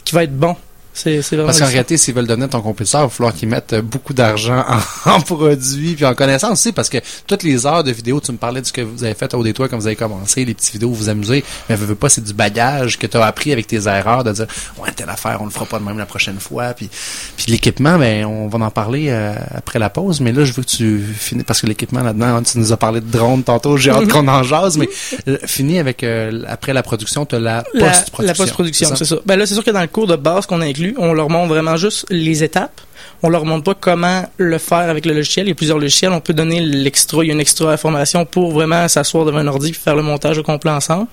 qui 0.05 0.15
va 0.15 0.23
être 0.23 0.35
bon 0.35 0.55
C'est, 0.97 1.21
Parce 1.37 1.59
qu'en 1.59 1.67
réalité, 1.67 1.95
s'ils 1.95 2.15
veulent 2.15 2.25
donner 2.25 2.47
ton 2.47 2.61
compétiteur, 2.61 3.01
il 3.01 3.03
va 3.03 3.09
falloir 3.09 3.33
qu'ils 3.33 3.49
mettent 3.49 3.75
beaucoup 3.75 4.13
d'argent 4.13 4.65
en, 5.05 5.11
en 5.11 5.21
produits 5.21 5.93
puis 5.95 6.05
en 6.05 6.15
connaissance 6.15 6.59
aussi, 6.59 6.71
parce 6.71 6.89
que 6.89 6.97
toutes 7.27 7.43
les 7.43 7.65
heures 7.65 7.83
de 7.83 7.91
vidéos, 7.91 8.19
tu 8.19 8.31
me 8.31 8.37
parlais 8.37 8.61
de 8.61 8.65
ce 8.65 8.73
que 8.73 8.81
vous 8.81 9.03
avez 9.03 9.13
fait 9.13 9.33
au 9.35 9.43
détour 9.43 9.69
quand 9.69 9.77
vous 9.77 9.85
avez 9.85 9.95
commencé, 9.95 10.43
les 10.43 10.55
petites 10.55 10.73
vidéos, 10.73 10.89
vous 10.89 10.95
vous 10.95 11.09
amusez, 11.09 11.43
mais 11.69 11.75
veux, 11.75 11.85
veux 11.85 11.95
pas, 11.95 12.09
c'est 12.09 12.23
du 12.23 12.33
bagage 12.33 12.97
que 12.97 13.05
tu 13.05 13.15
as 13.17 13.25
appris 13.25 13.51
avec 13.51 13.67
tes 13.67 13.87
erreurs, 13.87 14.23
de 14.23 14.31
dire, 14.31 14.47
ouais, 14.79 14.91
telle 14.95 15.09
affaire, 15.09 15.37
on 15.41 15.45
le 15.45 15.51
fera 15.51 15.65
pas 15.65 15.79
de 15.79 15.83
même 15.83 15.97
la 15.97 16.05
prochaine 16.05 16.39
fois, 16.39 16.73
puis, 16.73 16.89
puis 17.37 17.51
l'équipement, 17.51 17.97
ben, 17.99 18.25
on 18.25 18.47
va 18.47 18.65
en 18.65 18.71
parler 18.71 19.07
euh, 19.09 19.35
après 19.53 19.77
la 19.77 19.89
pause, 19.89 20.19
mais 20.21 20.31
là, 20.31 20.45
je 20.45 20.53
veux 20.53 20.63
que 20.63 20.67
tu 20.67 20.99
finis, 20.99 21.43
parce 21.43 21.61
que 21.61 21.67
l'équipement 21.67 22.01
là-dedans, 22.01 22.41
tu 22.41 22.57
nous 22.57 22.71
as 22.71 22.77
parlé 22.77 23.01
de 23.01 23.09
drone 23.11 23.43
tantôt, 23.43 23.77
j'ai 23.77 23.91
hâte 23.91 24.07
qu'on 24.09 24.27
en 24.27 24.43
jase, 24.43 24.77
mais 24.77 24.89
euh, 25.27 25.37
finis 25.45 25.79
avec, 25.79 26.03
euh, 26.03 26.43
après 26.47 26.73
la 26.73 26.83
production, 26.83 27.25
tu 27.25 27.35
as 27.35 27.39
la 27.39 27.63
post-production. 27.63 28.23
La 28.23 28.33
post-production, 28.33 28.89
c'est 28.89 28.97
c'est 28.97 29.05
ça? 29.05 29.15
ça. 29.15 29.21
Ben 29.25 29.37
là, 29.37 29.45
c'est 29.45 29.53
sûr 29.53 29.63
que 29.63 29.71
dans 29.71 29.81
le 29.81 29.87
cours 29.87 30.07
de 30.07 30.15
base 30.15 30.45
qu'on 30.45 30.61
inclut, 30.61 30.86
on 30.97 31.13
leur 31.13 31.29
montre 31.29 31.49
vraiment 31.49 31.77
juste 31.77 32.05
les 32.09 32.43
étapes. 32.43 32.81
On 33.23 33.29
leur 33.29 33.45
montre 33.45 33.63
pas 33.63 33.73
comment 33.73 34.23
le 34.37 34.57
faire 34.57 34.89
avec 34.89 35.05
le 35.05 35.13
logiciel. 35.13 35.47
Il 35.47 35.49
y 35.49 35.51
a 35.51 35.55
plusieurs 35.55 35.79
logiciels. 35.79 36.11
On 36.11 36.19
peut 36.19 36.33
donner 36.33 36.59
l'extra, 36.61 37.23
il 37.23 37.27
y 37.27 37.29
a 37.31 37.33
une 37.33 37.39
extra 37.39 37.71
information 37.71 38.25
pour 38.25 38.51
vraiment 38.51 38.87
s'asseoir 38.87 39.25
devant 39.25 39.39
un 39.39 39.47
ordi 39.47 39.69
et 39.69 39.73
faire 39.73 39.95
le 39.95 40.03
montage 40.03 40.37
au 40.37 40.43
complet 40.43 40.71
ensemble. 40.71 41.07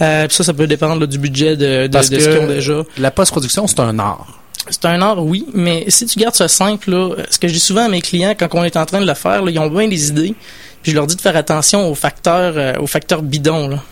Euh, 0.00 0.26
ça, 0.28 0.44
ça 0.44 0.52
peut 0.52 0.66
dépendre 0.66 1.00
là, 1.00 1.06
du 1.06 1.18
budget 1.18 1.56
de, 1.56 1.88
ce 2.02 2.08
qu'ils 2.08 2.38
ont 2.38 2.46
déjà. 2.46 2.82
la 2.98 3.10
post-production, 3.10 3.66
c'est 3.66 3.80
un 3.80 3.98
art. 3.98 4.26
C'est 4.68 4.84
un 4.86 5.00
art, 5.00 5.24
oui, 5.24 5.46
mais 5.54 5.84
si 5.88 6.06
tu 6.06 6.18
gardes 6.18 6.34
ça 6.34 6.48
simple, 6.48 6.90
là, 6.90 7.14
ce 7.30 7.38
que 7.38 7.46
je 7.46 7.52
dis 7.52 7.60
souvent 7.60 7.84
à 7.84 7.88
mes 7.88 8.00
clients 8.00 8.34
quand 8.36 8.48
on 8.54 8.64
est 8.64 8.76
en 8.76 8.84
train 8.84 9.00
de 9.00 9.06
le 9.06 9.14
faire, 9.14 9.42
là, 9.42 9.50
ils 9.50 9.58
ont 9.60 9.68
bien 9.68 9.86
des 9.86 10.08
idées, 10.08 10.34
puis 10.82 10.90
je 10.90 10.96
leur 10.96 11.06
dis 11.06 11.14
de 11.14 11.20
faire 11.20 11.36
attention 11.36 11.88
aux 11.88 11.94
facteurs, 11.94 12.54
euh, 12.56 12.72
aux 12.80 12.88
facteurs 12.88 13.22
bidons. 13.22 13.68
Là. 13.68 13.82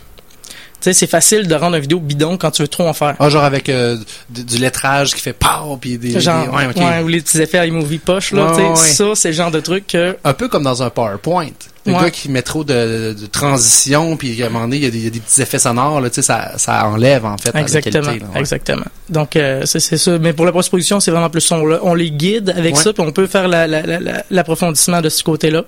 Tu 0.84 0.90
sais, 0.90 0.92
c'est 0.92 1.06
facile 1.06 1.48
de 1.48 1.54
rendre 1.54 1.76
une 1.76 1.80
vidéo 1.80 1.98
bidon 1.98 2.36
quand 2.36 2.50
tu 2.50 2.60
veux 2.60 2.68
trop 2.68 2.86
en 2.86 2.92
faire. 2.92 3.16
Ah, 3.18 3.30
genre 3.30 3.42
avec 3.44 3.70
euh, 3.70 3.96
du, 4.28 4.44
du 4.44 4.58
lettrage 4.58 5.14
qui 5.14 5.20
fait 5.22 5.32
pow 5.32 5.78
puis 5.80 5.96
des, 5.96 6.20
Genre, 6.20 6.44
des- 6.44 6.50
ouais, 6.50 6.66
ok. 6.66 6.76
ouais, 6.76 7.02
ou 7.02 7.08
les 7.08 7.22
petits 7.22 7.40
effets 7.40 7.66
iMovie 7.66 7.96
poche, 7.96 8.32
là, 8.32 8.44
Ouais, 8.44 8.50
tu 8.50 8.56
sais, 8.56 8.68
ouais. 8.68 8.76
ça, 8.76 9.04
c'est 9.14 9.28
le 9.28 9.34
genre 9.34 9.50
de 9.50 9.60
truc 9.60 9.86
que, 9.86 10.14
Un 10.24 10.34
peu 10.34 10.46
comme 10.48 10.64
dans 10.64 10.82
un 10.82 10.90
PowerPoint. 10.90 11.46
Le 11.86 11.92
Ouais. 11.92 12.00
gars 12.04 12.10
qui 12.10 12.30
met 12.30 12.40
trop 12.40 12.64
de, 12.64 13.12
de 13.12 13.26
transition 13.26 14.16
puis 14.16 14.42
à 14.42 14.46
un 14.46 14.48
moment 14.48 14.64
donné, 14.64 14.76
il 14.78 14.84
y 14.84 14.86
a 14.86 14.90
des, 14.90 15.00
y 15.00 15.06
a 15.06 15.10
des 15.10 15.20
petits 15.20 15.42
effets 15.42 15.58
sonores, 15.58 16.00
là, 16.00 16.08
tu 16.08 16.16
sais, 16.16 16.22
ça, 16.22 16.52
ça 16.56 16.86
enlève 16.88 17.26
en 17.26 17.36
fait 17.36 17.52
la 17.52 17.60
exactement, 17.60 18.04
qualité. 18.06 18.24
là, 18.24 18.30
ouais. 18.32 18.40
exactement. 18.40 18.84
Donc, 19.10 19.36
euh, 19.36 19.62
c'est 19.66 19.80
c'est 19.80 19.98
ça. 19.98 20.18
Mais 20.18 20.32
pour 20.32 20.46
la 20.46 20.52
post-production, 20.52 20.98
c'est 21.00 21.10
vraiment 21.10 21.28
plus, 21.28 21.50
on, 21.52 21.56
on 21.82 21.92
les 21.94 22.10
guide 22.10 22.54
avec 22.56 22.74
Ouais. 22.76 22.80
ça, 22.82 22.92
puis 22.94 23.02
on 23.06 23.12
peut 23.12 23.26
faire 23.26 23.48
la- 23.48 23.66
la- 23.66 23.82
la- 23.82 24.00
la- 24.00 24.24
l'approfondissement 24.30 25.02
de 25.02 25.10
ce 25.10 25.22
côté-là. 25.22 25.64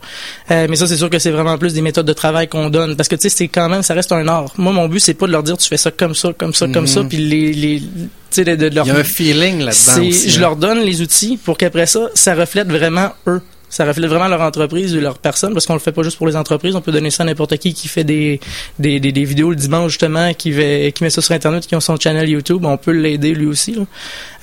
Euh, 0.50 0.66
mais 0.70 0.76
ça, 0.76 0.86
c'est 0.86 0.96
sûr 0.96 1.10
que 1.10 1.18
c'est 1.18 1.30
vraiment 1.30 1.58
plus 1.58 1.74
des 1.74 1.82
méthodes 1.82 2.06
de 2.06 2.12
travail 2.14 2.48
qu'on 2.48 2.70
donne, 2.70 2.96
parce 2.96 3.10
que, 3.10 3.16
tu 3.16 3.28
sais, 3.28 3.28
c'est 3.28 3.48
quand 3.48 3.68
même, 3.68 3.82
ça 3.82 3.92
reste 3.92 4.10
un 4.12 4.26
art. 4.26 4.52
Moi, 4.56 4.72
mon 4.72 4.88
but, 4.88 5.00
c'est 5.00 5.12
pas 5.14 5.26
de 5.26 5.32
leur 5.32 5.42
dire, 5.42 5.58
tu 5.58 5.68
fais 5.68 5.76
ça 5.76 5.90
comme 5.90 6.14
ça, 6.14 6.32
comme 6.32 6.54
ça, 6.54 6.66
comme 6.66 6.84
Mhm. 6.84 6.86
ça, 6.86 7.04
puis 7.04 7.18
les, 7.18 7.52
les, 7.52 7.80
tu 7.80 7.86
sais, 8.30 8.44
de, 8.44 8.54
de 8.56 8.74
leur 8.74 8.86
Il 8.86 8.92
y 8.94 8.96
a 8.96 8.98
un 9.00 9.04
feeling 9.04 9.58
là-dedans 9.58 10.10
je 10.36 10.40
leur 10.40 10.56
donne 10.56 10.80
les 10.80 11.02
outils 11.02 11.36
pour 11.36 11.58
qu'après 11.58 11.84
ça, 11.86 12.08
ça 12.14 12.34
reflète 12.34 12.68
vraiment 12.68 13.10
eux. 13.26 13.42
Ça 13.76 13.84
reflète 13.84 14.08
vraiment 14.08 14.28
leur 14.28 14.40
entreprise 14.40 14.96
ou 14.96 15.00
leur 15.00 15.18
personne 15.18 15.52
parce 15.52 15.66
qu'on 15.66 15.74
le 15.74 15.80
fait 15.80 15.92
pas 15.92 16.02
juste 16.02 16.16
pour 16.16 16.26
les 16.26 16.34
entreprises. 16.34 16.74
On 16.74 16.80
peut 16.80 16.92
donner 16.92 17.10
ça 17.10 17.24
à 17.24 17.26
n'importe 17.26 17.58
qui 17.58 17.74
qui 17.74 17.88
fait 17.88 18.04
des, 18.04 18.40
des, 18.78 19.00
des, 19.00 19.12
des 19.12 19.24
vidéos 19.24 19.50
le 19.50 19.56
dimanche 19.56 19.90
justement, 19.90 20.32
qui, 20.32 20.50
va, 20.50 20.90
qui 20.92 21.04
met 21.04 21.10
ça 21.10 21.20
sur 21.20 21.34
Internet, 21.34 21.66
qui 21.66 21.74
ont 21.74 21.80
son 21.80 21.98
channel 21.98 22.26
YouTube. 22.26 22.64
On 22.64 22.78
peut 22.78 22.92
l'aider 22.92 23.34
lui 23.34 23.44
aussi. 23.44 23.74
Là. 23.74 23.82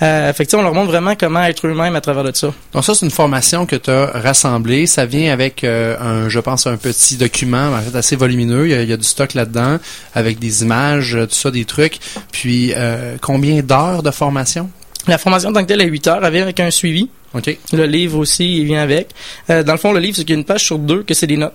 Euh, 0.03 0.33
fait 0.33 0.45
que, 0.45 0.55
on 0.55 0.61
leur 0.61 0.75
montre 0.75 0.91
vraiment 0.91 1.15
comment 1.15 1.43
être 1.45 1.65
eux-mêmes 1.65 1.95
à 1.95 2.01
travers 2.01 2.23
de 2.23 2.31
ça. 2.35 2.53
Donc 2.73 2.85
ça, 2.85 2.93
c'est 2.93 3.07
une 3.07 3.11
formation 3.11 3.65
que 3.65 3.75
tu 3.75 3.89
as 3.89 4.05
rassemblée. 4.05 4.85
Ça 4.85 5.07
vient 5.07 5.33
avec 5.33 5.63
euh, 5.63 5.97
un, 5.99 6.29
je 6.29 6.39
pense, 6.39 6.67
un 6.67 6.77
petit 6.77 7.17
document, 7.17 7.71
en 7.73 7.81
fait, 7.81 7.97
assez 7.97 8.15
volumineux. 8.15 8.67
Il 8.67 8.71
y 8.71 8.75
a, 8.75 8.83
il 8.83 8.89
y 8.89 8.93
a 8.93 8.97
du 8.97 9.03
stock 9.03 9.33
là-dedans, 9.33 9.79
avec 10.13 10.37
des 10.37 10.61
images, 10.61 11.15
euh, 11.15 11.25
tout 11.25 11.33
ça, 11.33 11.49
des 11.49 11.65
trucs. 11.65 11.97
Puis, 12.31 12.71
euh, 12.75 13.15
combien 13.19 13.63
d'heures 13.63 14.03
de 14.03 14.11
formation? 14.11 14.69
La 15.07 15.17
formation 15.17 15.49
en 15.49 15.53
tant 15.53 15.63
que 15.63 15.69
telle 15.69 15.81
à 15.81 15.85
8 15.85 16.07
heures, 16.07 16.23
elle 16.23 16.33
vient 16.33 16.43
avec 16.43 16.59
un 16.59 16.69
suivi. 16.69 17.09
OK. 17.33 17.57
Le 17.73 17.85
livre 17.85 18.17
aussi, 18.19 18.57
il 18.59 18.65
vient 18.65 18.81
avec. 18.81 19.09
Euh, 19.49 19.63
dans 19.63 19.73
le 19.73 19.79
fond, 19.79 19.91
le 19.91 19.99
livre, 19.99 20.15
c'est 20.15 20.23
qu'il 20.23 20.35
y 20.35 20.37
a 20.37 20.39
une 20.39 20.45
page 20.45 20.63
sur 20.65 20.77
deux 20.79 21.03
que 21.03 21.13
c'est 21.13 21.27
des 21.27 21.37
notes. 21.37 21.53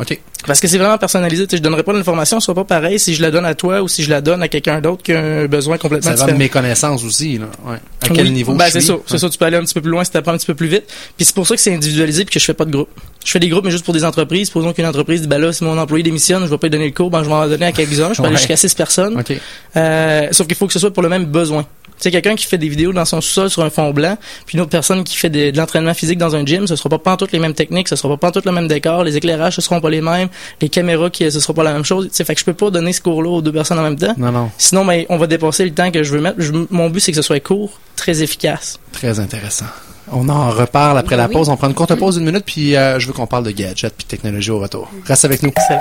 OK. 0.00 0.16
Parce 0.46 0.60
que 0.60 0.68
c'est 0.68 0.78
vraiment 0.78 0.96
personnalisé. 0.96 1.46
Sais, 1.50 1.56
je 1.56 1.62
donnerais 1.62 1.82
pas 1.82 1.92
l'information, 1.92 2.38
ce 2.38 2.46
sera 2.46 2.54
pas 2.54 2.62
pareil 2.62 3.00
si 3.00 3.14
je 3.16 3.20
la 3.22 3.32
donne 3.32 3.44
à 3.44 3.56
toi 3.56 3.82
ou 3.82 3.88
si 3.88 4.04
je 4.04 4.10
la 4.10 4.20
donne 4.20 4.40
à 4.44 4.46
quelqu'un 4.46 4.80
d'autre 4.80 5.02
qui 5.02 5.12
a 5.12 5.18
un 5.18 5.46
besoin 5.46 5.76
complètement 5.76 6.10
Ça 6.12 6.14
va 6.14 6.20
de 6.20 6.20
différent. 6.26 6.38
mes 6.38 6.48
connaissances 6.48 7.02
aussi, 7.04 7.36
là. 7.36 7.46
Ouais. 7.66 7.78
À 8.02 8.08
quel 8.14 8.26
Oui. 8.26 8.30
niveau 8.30 8.54
ben, 8.54 8.66
je 8.66 8.70
c'est 8.74 8.80
ça, 8.80 8.94
c'est 9.06 9.18
ça. 9.18 9.28
Tu 9.28 9.36
peux 9.36 9.44
aller 9.44 9.56
un 9.56 9.64
petit 9.64 9.74
peu 9.74 9.80
plus 9.80 9.90
loin 9.90 10.04
si 10.04 10.12
tu 10.12 10.16
apprends 10.16 10.30
un 10.30 10.36
petit 10.38 10.46
peu 10.46 10.54
plus 10.54 10.68
vite. 10.68 10.84
Puis 11.16 11.26
c'est 11.26 11.34
pour 11.34 11.48
ça 11.48 11.56
que 11.56 11.60
c'est 11.60 11.74
individualisé 11.74 12.24
puis 12.24 12.32
que 12.34 12.38
je 12.38 12.44
fais 12.44 12.54
pas 12.54 12.64
de 12.64 12.70
groupe. 12.70 12.88
Je 13.24 13.32
fais 13.32 13.40
des 13.40 13.48
groupes 13.48 13.64
mais 13.64 13.72
juste 13.72 13.84
pour 13.84 13.92
des 13.92 14.04
entreprises. 14.04 14.46
Supposons 14.46 14.72
qu'une 14.72 14.86
entreprise 14.86 15.22
dit 15.22 15.26
ben 15.26 15.38
là 15.40 15.52
si 15.52 15.64
mon 15.64 15.76
employé 15.76 16.04
démissionne, 16.04 16.44
je 16.44 16.50
vais 16.50 16.58
pas 16.58 16.68
lui 16.68 16.70
donner 16.70 16.86
le 16.86 16.92
cours, 16.94 17.10
ben 17.10 17.24
je 17.24 17.28
vais 17.28 17.34
en 17.34 17.48
donner 17.48 17.66
à 17.66 17.72
quelques-uns. 17.72 18.12
Je 18.12 18.22
peux 18.22 18.28
aller 18.28 18.36
jusqu'à 18.36 18.56
six 18.56 18.72
personnes. 18.74 19.18
OK. 19.18 19.32
Euh, 19.76 20.28
sauf 20.30 20.46
qu'il 20.46 20.54
faut 20.56 20.68
que 20.68 20.72
ce 20.72 20.78
soit 20.78 20.92
pour 20.92 21.02
le 21.02 21.08
même 21.08 21.24
besoin. 21.24 21.66
Tu 21.98 22.04
sais, 22.04 22.10
quelqu'un 22.10 22.34
qui 22.36 22.46
fait 22.46 22.58
des 22.58 22.68
vidéos 22.68 22.92
dans 22.92 23.04
son 23.04 23.20
sous-sol 23.20 23.50
sur 23.50 23.62
un 23.62 23.70
fond 23.70 23.90
blanc, 23.90 24.16
puis 24.46 24.56
une 24.56 24.62
autre 24.62 24.70
personne 24.70 25.04
qui 25.04 25.16
fait 25.16 25.30
de, 25.30 25.50
de 25.50 25.56
l'entraînement 25.56 25.94
physique 25.94 26.18
dans 26.18 26.34
un 26.36 26.44
gym, 26.46 26.66
ce 26.66 26.76
sera 26.76 26.96
pas 26.98 27.16
toutes 27.16 27.32
les 27.32 27.38
mêmes 27.38 27.54
techniques, 27.54 27.88
ce 27.88 27.96
sera 27.96 28.16
pas 28.16 28.30
toutes 28.30 28.44
le 28.46 28.52
même 28.52 28.68
décor, 28.68 29.04
les 29.04 29.16
éclairages 29.16 29.56
ce 29.56 29.60
seront 29.60 29.80
pas 29.80 29.90
les 29.90 30.00
mêmes, 30.00 30.28
les 30.60 30.68
caméras 30.68 31.10
qui 31.10 31.30
ce 31.30 31.40
sera 31.40 31.52
pas 31.54 31.64
la 31.64 31.72
même 31.72 31.84
chose. 31.84 32.06
Tu 32.08 32.14
sais, 32.14 32.24
fait 32.24 32.34
que 32.34 32.40
je 32.40 32.44
peux 32.44 32.54
pas 32.54 32.70
donner 32.70 32.92
ce 32.92 33.00
cours-là 33.00 33.30
aux 33.30 33.42
deux 33.42 33.52
personnes 33.52 33.78
en 33.78 33.82
même 33.82 33.96
temps. 33.96 34.14
Non, 34.16 34.30
non. 34.32 34.50
Sinon, 34.58 34.84
ben, 34.84 35.04
on 35.08 35.16
va 35.16 35.26
dépasser 35.26 35.64
le 35.64 35.72
temps 35.72 35.90
que 35.90 36.02
je 36.02 36.12
veux 36.12 36.20
mettre. 36.20 36.36
Je- 36.40 36.52
mon 36.70 36.88
but, 36.90 37.00
c'est 37.00 37.12
que 37.12 37.16
ce 37.16 37.22
soit 37.22 37.40
court, 37.40 37.78
très 37.96 38.22
efficace. 38.22 38.78
Très 38.92 39.18
intéressant. 39.20 39.66
On 40.10 40.28
en 40.28 40.50
reparle 40.50 40.96
après 40.98 41.16
Ben 41.16 41.22
la 41.24 41.28
oui. 41.28 41.34
pause. 41.34 41.48
On 41.50 41.56
prend 41.56 41.68
une 41.68 41.74
courte 41.74 41.94
pause 41.96 42.16
d'une 42.16 42.24
minute, 42.24 42.44
puis 42.46 42.76
euh, 42.76 42.98
je 42.98 43.06
veux 43.06 43.12
qu'on 43.12 43.26
parle 43.26 43.44
de 43.44 43.50
gadgets 43.50 43.92
puis 43.96 44.06
technologie 44.06 44.50
au 44.50 44.58
retour. 44.58 44.88
Reste 45.04 45.24
avec 45.26 45.42
nous. 45.42 45.50
Excellent. 45.50 45.80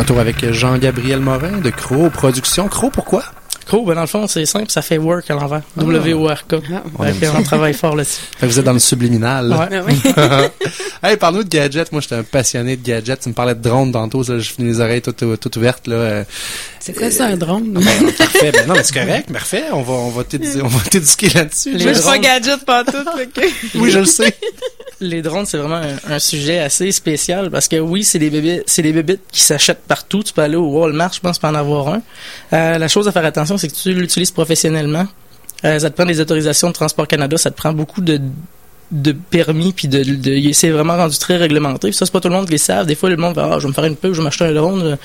Retour 0.00 0.18
avec 0.20 0.52
Jean-Gabriel 0.52 1.20
Morin 1.20 1.58
de 1.58 1.70
Crow 1.70 2.10
Productions. 2.10 2.68
Crow, 2.68 2.90
pourquoi? 2.90 3.22
Cool, 3.68 3.86
ben 3.86 3.94
dans 3.94 4.00
le 4.00 4.06
fond, 4.08 4.26
c'est 4.26 4.46
simple, 4.46 4.68
ça 4.68 4.82
fait 4.82 4.98
work 4.98 5.30
à 5.30 5.34
l'envers. 5.34 5.60
W-O-R-K. 5.76 6.54
Ah. 6.74 6.82
On 6.98 7.04
Fait 7.04 7.10
aime 7.10 7.20
que 7.20 7.26
ça. 7.26 7.32
on 7.38 7.42
travaille 7.44 7.74
fort 7.74 7.94
là-dessus. 7.94 8.20
Vous 8.42 8.58
êtes 8.58 8.64
dans 8.64 8.72
le 8.72 8.80
subliminal. 8.80 9.46
là. 9.48 9.58
Ouais. 9.70 9.76
Ah 9.76 9.84
oui. 11.04 11.08
hey, 11.08 11.16
parle-nous 11.16 11.44
de 11.44 11.48
gadgets. 11.48 11.92
Moi, 11.92 12.00
j'étais 12.00 12.16
un 12.16 12.24
passionné 12.24 12.76
de 12.76 12.84
gadgets. 12.84 13.20
Tu 13.20 13.28
me 13.28 13.34
parlais 13.34 13.54
de 13.54 13.60
drone 13.62 13.92
tantôt. 13.92 14.24
Je 14.24 14.40
finis 14.40 14.70
les 14.70 14.80
oreilles 14.80 15.02
toutes, 15.02 15.22
toutes 15.38 15.56
ouvertes. 15.56 15.86
Là. 15.86 15.94
Euh, 15.94 16.24
C'est 16.80 16.96
quoi 16.98 17.12
ça, 17.12 17.26
un 17.26 17.36
drone? 17.36 17.74
ben, 17.74 18.12
parfait. 18.18 18.50
Ben, 18.50 18.66
non, 18.66 18.74
mais 18.74 18.82
c'est 18.82 18.94
correct. 18.98 19.32
Parfait. 19.32 19.64
On 19.72 19.82
va, 19.82 19.92
on 19.92 20.10
va 20.10 20.24
t'édu- 20.24 20.62
on 20.64 20.66
va 20.68 20.80
t'éduquer 20.90 21.28
là-dessus. 21.28 21.74
Les 21.74 21.78
je 21.78 21.92
suis 21.92 22.02
pas 22.02 22.18
drones. 22.18 22.20
gadget 22.22 22.64
pas 22.64 22.82
tout, 22.82 22.96
ok. 22.96 23.44
Oui, 23.76 23.90
je 23.92 23.98
le 24.00 24.04
sais. 24.06 24.34
Les 25.00 25.22
drones, 25.22 25.46
c'est 25.46 25.56
vraiment 25.56 25.80
un, 26.08 26.18
sujet 26.18 26.58
assez 26.58 26.92
spécial 26.92 27.50
parce 27.50 27.68
que 27.68 27.76
oui, 27.76 28.04
c'est 28.04 28.18
des 28.18 28.28
bébés, 28.28 28.62
c'est 28.66 28.82
des 28.82 28.92
bébites 28.92 29.22
qui 29.32 29.42
s'achètent 29.42 29.82
partout. 29.88 30.22
Tu 30.22 30.34
peux 30.34 30.42
aller 30.42 30.56
au 30.56 30.66
Walmart, 30.66 31.12
je 31.14 31.20
pense, 31.20 31.38
pour 31.38 31.48
en 31.48 31.54
avoir 31.54 31.88
un. 31.88 32.02
Euh, 32.52 32.76
la 32.76 32.88
chose 32.88 33.08
à 33.08 33.12
faire 33.12 33.24
attention, 33.24 33.56
c'est 33.56 33.68
que 33.68 33.74
tu 33.74 33.94
l'utilises 33.94 34.30
professionnellement. 34.30 35.06
Euh, 35.64 35.78
ça 35.78 35.90
te 35.90 35.96
prend 35.96 36.04
des 36.04 36.20
autorisations 36.20 36.68
de 36.68 36.74
Transport 36.74 37.06
Canada, 37.06 37.36
ça 37.38 37.50
te 37.50 37.56
prend 37.56 37.72
beaucoup 37.72 38.00
de 38.02 38.20
permis 39.30 39.72
puis 39.72 39.88
de, 39.88 40.52
c'est 40.52 40.70
vraiment 40.70 40.96
rendu 40.96 41.16
très 41.16 41.36
réglementé 41.36 41.92
ça 41.92 42.06
c'est 42.06 42.12
pas 42.12 42.20
tout 42.20 42.28
le 42.28 42.34
monde 42.34 42.46
qui 42.46 42.52
les 42.52 42.58
savent 42.58 42.86
des 42.86 42.96
fois 42.96 43.08
le 43.08 43.16
monde 43.16 43.36
va 43.36 43.50
ah 43.52 43.58
je 43.58 43.62
vais 43.62 43.68
me 43.68 43.72
faire 43.72 43.84
une 43.84 43.94
pub 43.94 44.12
je 44.12 44.18
vais 44.18 44.24
m'acheter 44.24 44.44
un 44.44 44.52
drone 44.52 44.98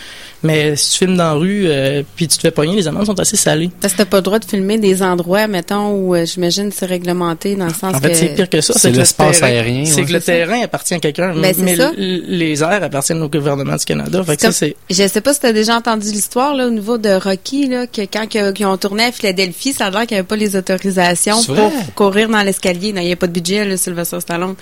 mais 0.44 0.75
si 0.75 0.92
tu 0.92 0.98
filmes 1.00 1.18
dans 1.18 1.24
la 1.24 1.34
rue 1.34 1.63
euh, 1.68 2.04
puis 2.15 2.27
tu 2.27 2.38
te 2.38 2.42
fais 2.42 2.51
pogner 2.51 2.75
les 2.75 2.88
amendes 2.88 3.06
sont 3.06 3.20
assez 3.20 3.38
salées 3.38 3.70
Parce 3.82 3.94
que 3.94 4.00
t'as 4.00 4.06
pas 4.06 4.18
le 4.18 4.24
droit 4.24 4.39
de 4.39 4.46
filmer 4.46 4.77
des 4.77 5.01
endroits, 5.01 5.48
mettons, 5.48 5.92
où 5.92 6.15
euh, 6.15 6.25
j'imagine 6.25 6.72
c'est 6.72 6.86
réglementé 6.86 7.56
dans 7.56 7.65
le 7.68 7.74
sens 7.74 7.96
En 7.96 8.00
fait, 8.00 8.10
que... 8.10 8.15
c'est 8.15 8.36
pire 8.36 8.50
que 8.50 8.62
ça. 8.62 8.74
C'est 8.75 8.89
que 8.89 8.94
le 8.94 9.00
l'espace 9.00 9.39
terrain- 9.39 9.51
aérien, 9.51 9.86
C'est 9.86 10.04
que 10.04 10.13
le 10.13 10.20
ça. 10.20 10.25
terrain 10.27 10.62
appartient 10.63 10.94
à 10.94 11.00
quelqu'un, 11.00 11.34
Ben, 11.36 11.54
c'est 11.56 11.62
mais 11.63 11.75
ça. 11.75 11.92
les 11.98 12.62
airs 12.63 12.84
appartiennent 12.84 13.22
au 13.22 13.30
gouvernement 13.30 13.75
du 13.75 13.86
Canada. 13.86 14.24
Fait 14.24 14.36
que 14.36 14.42
C'est 14.42 14.48
ça, 14.48 14.54
c'est... 14.54 14.75
Je 14.89 15.08
sais 15.08 15.22
pas 15.22 15.34
si 15.34 15.39
t'as 15.39 15.54
déjà 15.54 15.75
entendu 15.75 16.08
l'histoire 16.12 16.54
là 16.56 16.68
au 16.68 16.72
niveau 16.72 16.98
de 16.98 17.10
Rocky 17.10 17.68
là 17.68 17.88
que 17.88 18.01
quand 18.01 18.27
que- 18.30 18.51
qu'ils 18.51 18.65
ont 18.65 18.77
tourné 18.77 19.06
à 19.06 19.12
Philadelphie, 19.12 19.74
ça 19.74 19.88
a 19.88 19.89
l'air 19.89 20.01
qu'il 20.08 20.15
n'y 20.15 20.20
avait 20.20 20.27
pas 20.27 20.36
les 20.36 20.56
autorisations 20.56 21.44
pour 21.44 21.72
courir 21.96 22.30
dans 22.30 22.42
l'escalier. 22.42 22.89
Il 22.96 23.01
n'y 23.01 23.12
a 23.12 23.15
pas 23.15 23.27
de 23.27 23.32
budget 23.34 23.65
là, 23.65 23.77
Sylvester 23.77 24.20
Stallone. 24.20 24.56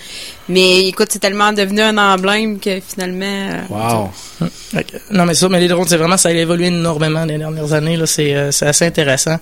Mais 0.50 0.88
écoute, 0.88 1.08
c'est 1.10 1.20
tellement 1.20 1.54
devenu 1.54 1.82
un 1.82 1.98
emblème 1.98 2.60
que 2.60 2.80
finalement. 2.82 3.26
euh, 3.26 3.62
Wow. 3.70 4.10
Que- 4.74 4.82
Non, 5.12 5.26
mais 5.26 5.36
ça, 5.36 5.48
mais 5.48 5.60
les 5.62 5.68
drones, 5.70 5.88
c'est 5.88 5.96
vraiment, 5.98 6.18
ça 6.18 6.30
a 6.30 6.32
évolué 6.34 6.66
énormément 6.68 7.24
les 7.24 7.38
dernières 7.38 7.72
années. 7.74 7.96
Là, 7.96 8.06
c'est, 8.06 8.36
euh, 8.36 8.52
c'est 8.52 8.66
assez 8.66 8.86
intéressant. 8.86 9.38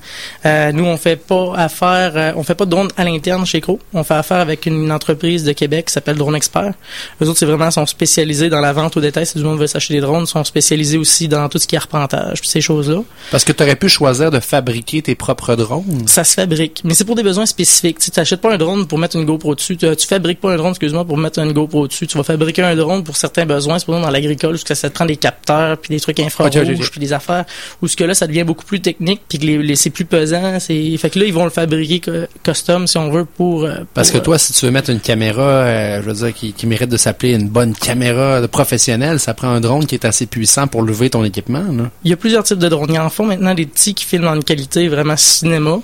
Euh, 0.45 0.71
nous, 0.73 0.83
on 0.85 0.97
fait 0.97 1.15
pas 1.15 1.53
affaire, 1.55 2.11
euh, 2.15 2.31
on 2.35 2.43
fait 2.43 2.53
pas 2.53 2.65
de 2.65 2.69
drones 2.69 2.89
à 2.97 3.03
l'interne 3.03 3.45
chez 3.45 3.61
Crow. 3.61 3.79
On 3.93 4.03
fait 4.03 4.13
affaire 4.13 4.37
avec 4.37 4.65
une 4.67 4.91
entreprise 4.91 5.43
de 5.43 5.53
Québec 5.53 5.85
qui 5.87 5.93
s'appelle 5.93 6.17
Drone 6.17 6.35
Expert. 6.35 6.73
Eux 7.21 7.27
autres, 7.27 7.39
c'est 7.39 7.45
vraiment, 7.45 7.71
sont 7.71 7.85
spécialisés 7.87 8.49
dans 8.49 8.59
la 8.59 8.73
vente 8.73 8.95
au 8.97 9.01
détail. 9.01 9.25
Si 9.25 9.37
du 9.37 9.43
monde 9.43 9.57
veut 9.59 9.67
s'acheter 9.67 9.95
des 9.95 10.01
drones, 10.01 10.27
sont 10.27 10.43
spécialisés 10.43 10.97
aussi 10.97 11.27
dans 11.27 11.47
tout 11.49 11.57
ce 11.57 11.65
qui 11.65 11.75
est 11.75 11.79
arpentage, 11.79 12.39
ces 12.43 12.61
choses-là. 12.61 13.01
Parce 13.31 13.43
que 13.43 13.53
tu 13.53 13.63
aurais 13.63 13.75
pu 13.77 13.89
choisir 13.89 14.29
de 14.29 14.39
fabriquer 14.39 15.01
tes 15.01 15.15
propres 15.15 15.55
drones. 15.55 16.03
Ça 16.07 16.23
se 16.23 16.33
fabrique, 16.35 16.81
mais 16.83 16.93
c'est 16.93 17.05
pour 17.05 17.15
des 17.15 17.23
besoins 17.23 17.45
spécifiques. 17.47 17.97
Tu 17.99 18.11
n'achètes 18.15 18.41
pas 18.41 18.53
un 18.53 18.57
drone 18.57 18.85
pour 18.85 18.99
mettre 18.99 19.15
une 19.15 19.25
GoPro 19.25 19.55
dessus. 19.55 19.77
Tu, 19.77 19.95
tu 19.95 20.05
fabriques 20.07 20.41
pas 20.41 20.51
un 20.51 20.57
drone, 20.57 20.71
excuse 20.71 20.90
pour 21.05 21.17
mettre 21.17 21.39
une 21.39 21.53
GoPro 21.53 21.87
dessus. 21.87 22.07
Tu 22.07 22.17
vas 22.17 22.23
fabriquer 22.23 22.63
un 22.63 22.75
drone 22.75 23.03
pour 23.03 23.15
certains 23.15 23.45
besoins, 23.45 23.79
c'est 23.79 23.87
dans 23.87 24.09
l'agricole, 24.09 24.51
parce 24.51 24.63
que 24.63 24.75
ça 24.75 24.89
te 24.89 24.95
prend 24.95 25.05
des 25.05 25.17
capteurs, 25.17 25.77
puis 25.77 25.95
des 25.95 25.99
trucs 25.99 26.19
infrarouges, 26.19 26.91
puis 26.91 26.99
des 26.99 27.13
affaires, 27.13 27.45
où 27.81 27.87
ce 27.87 27.95
que 27.95 28.03
là, 28.03 28.13
ça 28.13 28.27
devient 28.27 28.43
beaucoup 28.43 28.65
plus 28.65 28.81
technique, 28.81 29.21
puis 29.27 29.39
que 29.39 29.45
les, 29.45 29.75
c'est 29.75 29.89
plus 29.89 30.05
pesant. 30.05 30.59
C'est... 30.59 30.97
Fait 30.97 31.09
que 31.09 31.19
là, 31.19 31.25
ils 31.25 31.33
vont 31.33 31.43
le 31.43 31.49
fabriquer 31.49 32.01
custom, 32.43 32.87
si 32.87 32.97
on 32.97 33.09
veut, 33.09 33.25
pour... 33.25 33.63
Euh, 33.63 33.79
parce 33.93 34.11
que 34.11 34.17
toi, 34.17 34.37
si 34.37 34.53
tu 34.53 34.65
veux 34.65 34.71
mettre 34.71 34.89
une 34.89 34.99
caméra, 34.99 35.41
euh, 35.41 36.01
je 36.01 36.09
veux 36.09 36.25
dire, 36.25 36.33
qui, 36.33 36.53
qui 36.53 36.67
mérite 36.67 36.89
de 36.89 36.97
s'appeler 36.97 37.33
une 37.33 37.49
bonne 37.49 37.73
caméra 37.73 38.47
professionnelle, 38.47 39.19
ça 39.19 39.33
prend 39.33 39.49
un 39.49 39.61
drone 39.61 39.85
qui 39.85 39.95
est 39.95 40.05
assez 40.05 40.25
puissant 40.25 40.67
pour 40.67 40.81
lever 40.81 41.09
ton 41.09 41.23
équipement. 41.23 41.63
Là. 41.63 41.89
Il 42.03 42.09
y 42.09 42.13
a 42.13 42.17
plusieurs 42.17 42.43
types 42.43 42.59
de 42.59 42.69
drones. 42.69 42.89
Il 42.89 42.95
y 42.95 42.99
en 42.99 43.09
font 43.09 43.25
maintenant 43.25 43.53
des 43.53 43.65
petits 43.65 43.93
qui 43.93 44.05
filment 44.05 44.27
en 44.27 44.35
une 44.35 44.43
qualité 44.43 44.87
vraiment 44.87 45.17
cinéma, 45.17 45.79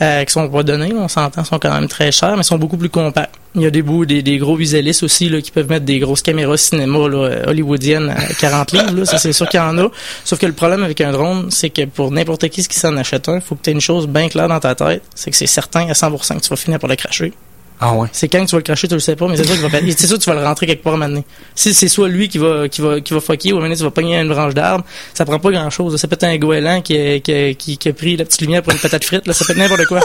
euh, 0.00 0.24
qui 0.24 0.32
sont 0.32 0.48
pas 0.48 0.62
donnés, 0.62 0.92
on 0.94 1.08
s'entend, 1.08 1.44
sont 1.44 1.58
quand 1.58 1.72
même 1.72 1.88
très 1.88 2.12
chers, 2.12 2.36
mais 2.36 2.42
sont 2.42 2.58
beaucoup 2.58 2.76
plus 2.76 2.88
compacts. 2.88 3.34
Il 3.58 3.64
y 3.64 3.66
a 3.66 3.70
des 3.70 3.82
bouts, 3.82 4.06
des, 4.06 4.22
des 4.22 4.38
gros 4.38 4.56
visualistes 4.56 5.02
aussi 5.02 5.28
là, 5.28 5.40
qui 5.40 5.50
peuvent 5.50 5.68
mettre 5.68 5.84
des 5.84 5.98
grosses 5.98 6.22
caméras 6.22 6.56
cinéma 6.56 7.08
là, 7.08 7.48
hollywoodiennes 7.48 8.10
à 8.10 8.34
40 8.34 8.72
livres. 8.72 8.94
Là, 8.94 9.04
ça, 9.04 9.18
c'est 9.18 9.32
sûr 9.32 9.48
qu'il 9.48 9.58
y 9.58 9.62
en 9.62 9.76
a. 9.78 9.90
Sauf 10.24 10.38
que 10.38 10.46
le 10.46 10.52
problème 10.52 10.82
avec 10.82 11.00
un 11.00 11.12
drone, 11.12 11.50
c'est 11.50 11.70
que 11.70 11.84
pour 11.84 12.10
n'importe 12.10 12.48
qui 12.48 12.66
qui 12.66 12.78
s'en 12.78 12.96
achète 12.96 13.28
un, 13.28 13.36
il 13.36 13.40
faut 13.40 13.54
que 13.54 13.62
tu 13.62 13.70
aies 13.70 13.72
une 13.72 13.80
chose 13.80 14.06
bien 14.06 14.28
claire 14.28 14.48
dans 14.48 14.60
ta 14.60 14.74
tête, 14.74 15.02
c'est 15.14 15.30
que 15.30 15.36
c'est 15.36 15.46
certain 15.46 15.88
à 15.88 15.92
100% 15.92 16.36
que 16.36 16.42
tu 16.42 16.48
vas 16.48 16.56
finir 16.56 16.78
par 16.78 16.90
le 16.90 16.96
cracher. 16.96 17.32
Ah 17.80 17.94
ouais. 17.94 18.08
C'est 18.12 18.28
quand 18.28 18.44
tu 18.44 18.52
vas 18.52 18.58
le 18.58 18.64
cracher, 18.64 18.88
tu 18.88 18.94
le 18.94 19.00
sais 19.00 19.14
pas, 19.14 19.28
mais 19.28 19.36
c'est 19.36 19.44
sûr 19.44 19.54
que 19.54 19.60
va 19.60 19.78
c'est 19.96 20.06
sûr 20.06 20.18
que 20.18 20.22
tu 20.22 20.30
vas 20.30 20.36
le 20.36 20.44
rentrer 20.44 20.66
quelque 20.66 20.82
part 20.82 20.96
maintenant. 20.96 21.22
Si 21.54 21.72
c'est 21.72 21.86
soit 21.86 22.08
lui 22.08 22.28
qui 22.28 22.38
va 22.38 22.68
qui 22.68 22.80
va 22.80 23.00
qui 23.00 23.14
va 23.14 23.20
fucker 23.20 23.52
ou 23.52 23.60
maintenant 23.60 23.76
tu 23.76 23.84
vas 23.84 23.90
pogner 23.92 24.18
une 24.18 24.28
branche 24.28 24.54
d'arbre, 24.54 24.84
ça 25.14 25.24
prend 25.24 25.38
pas 25.38 25.52
grand 25.52 25.70
chose. 25.70 25.96
Ça 25.96 26.08
peut 26.08 26.14
être 26.14 26.24
un 26.24 26.36
goéland 26.38 26.80
qui 26.80 26.98
a, 26.98 27.20
qui, 27.20 27.54
qui, 27.54 27.78
qui 27.78 27.88
a 27.88 27.92
pris 27.92 28.16
la 28.16 28.24
petite 28.24 28.40
lumière 28.40 28.62
pour 28.64 28.72
une 28.72 28.80
patate 28.80 29.04
frite, 29.04 29.26
là, 29.28 29.32
ça 29.32 29.44
peut 29.44 29.52
être 29.52 29.58
n'importe 29.58 29.86
quoi. 29.86 30.00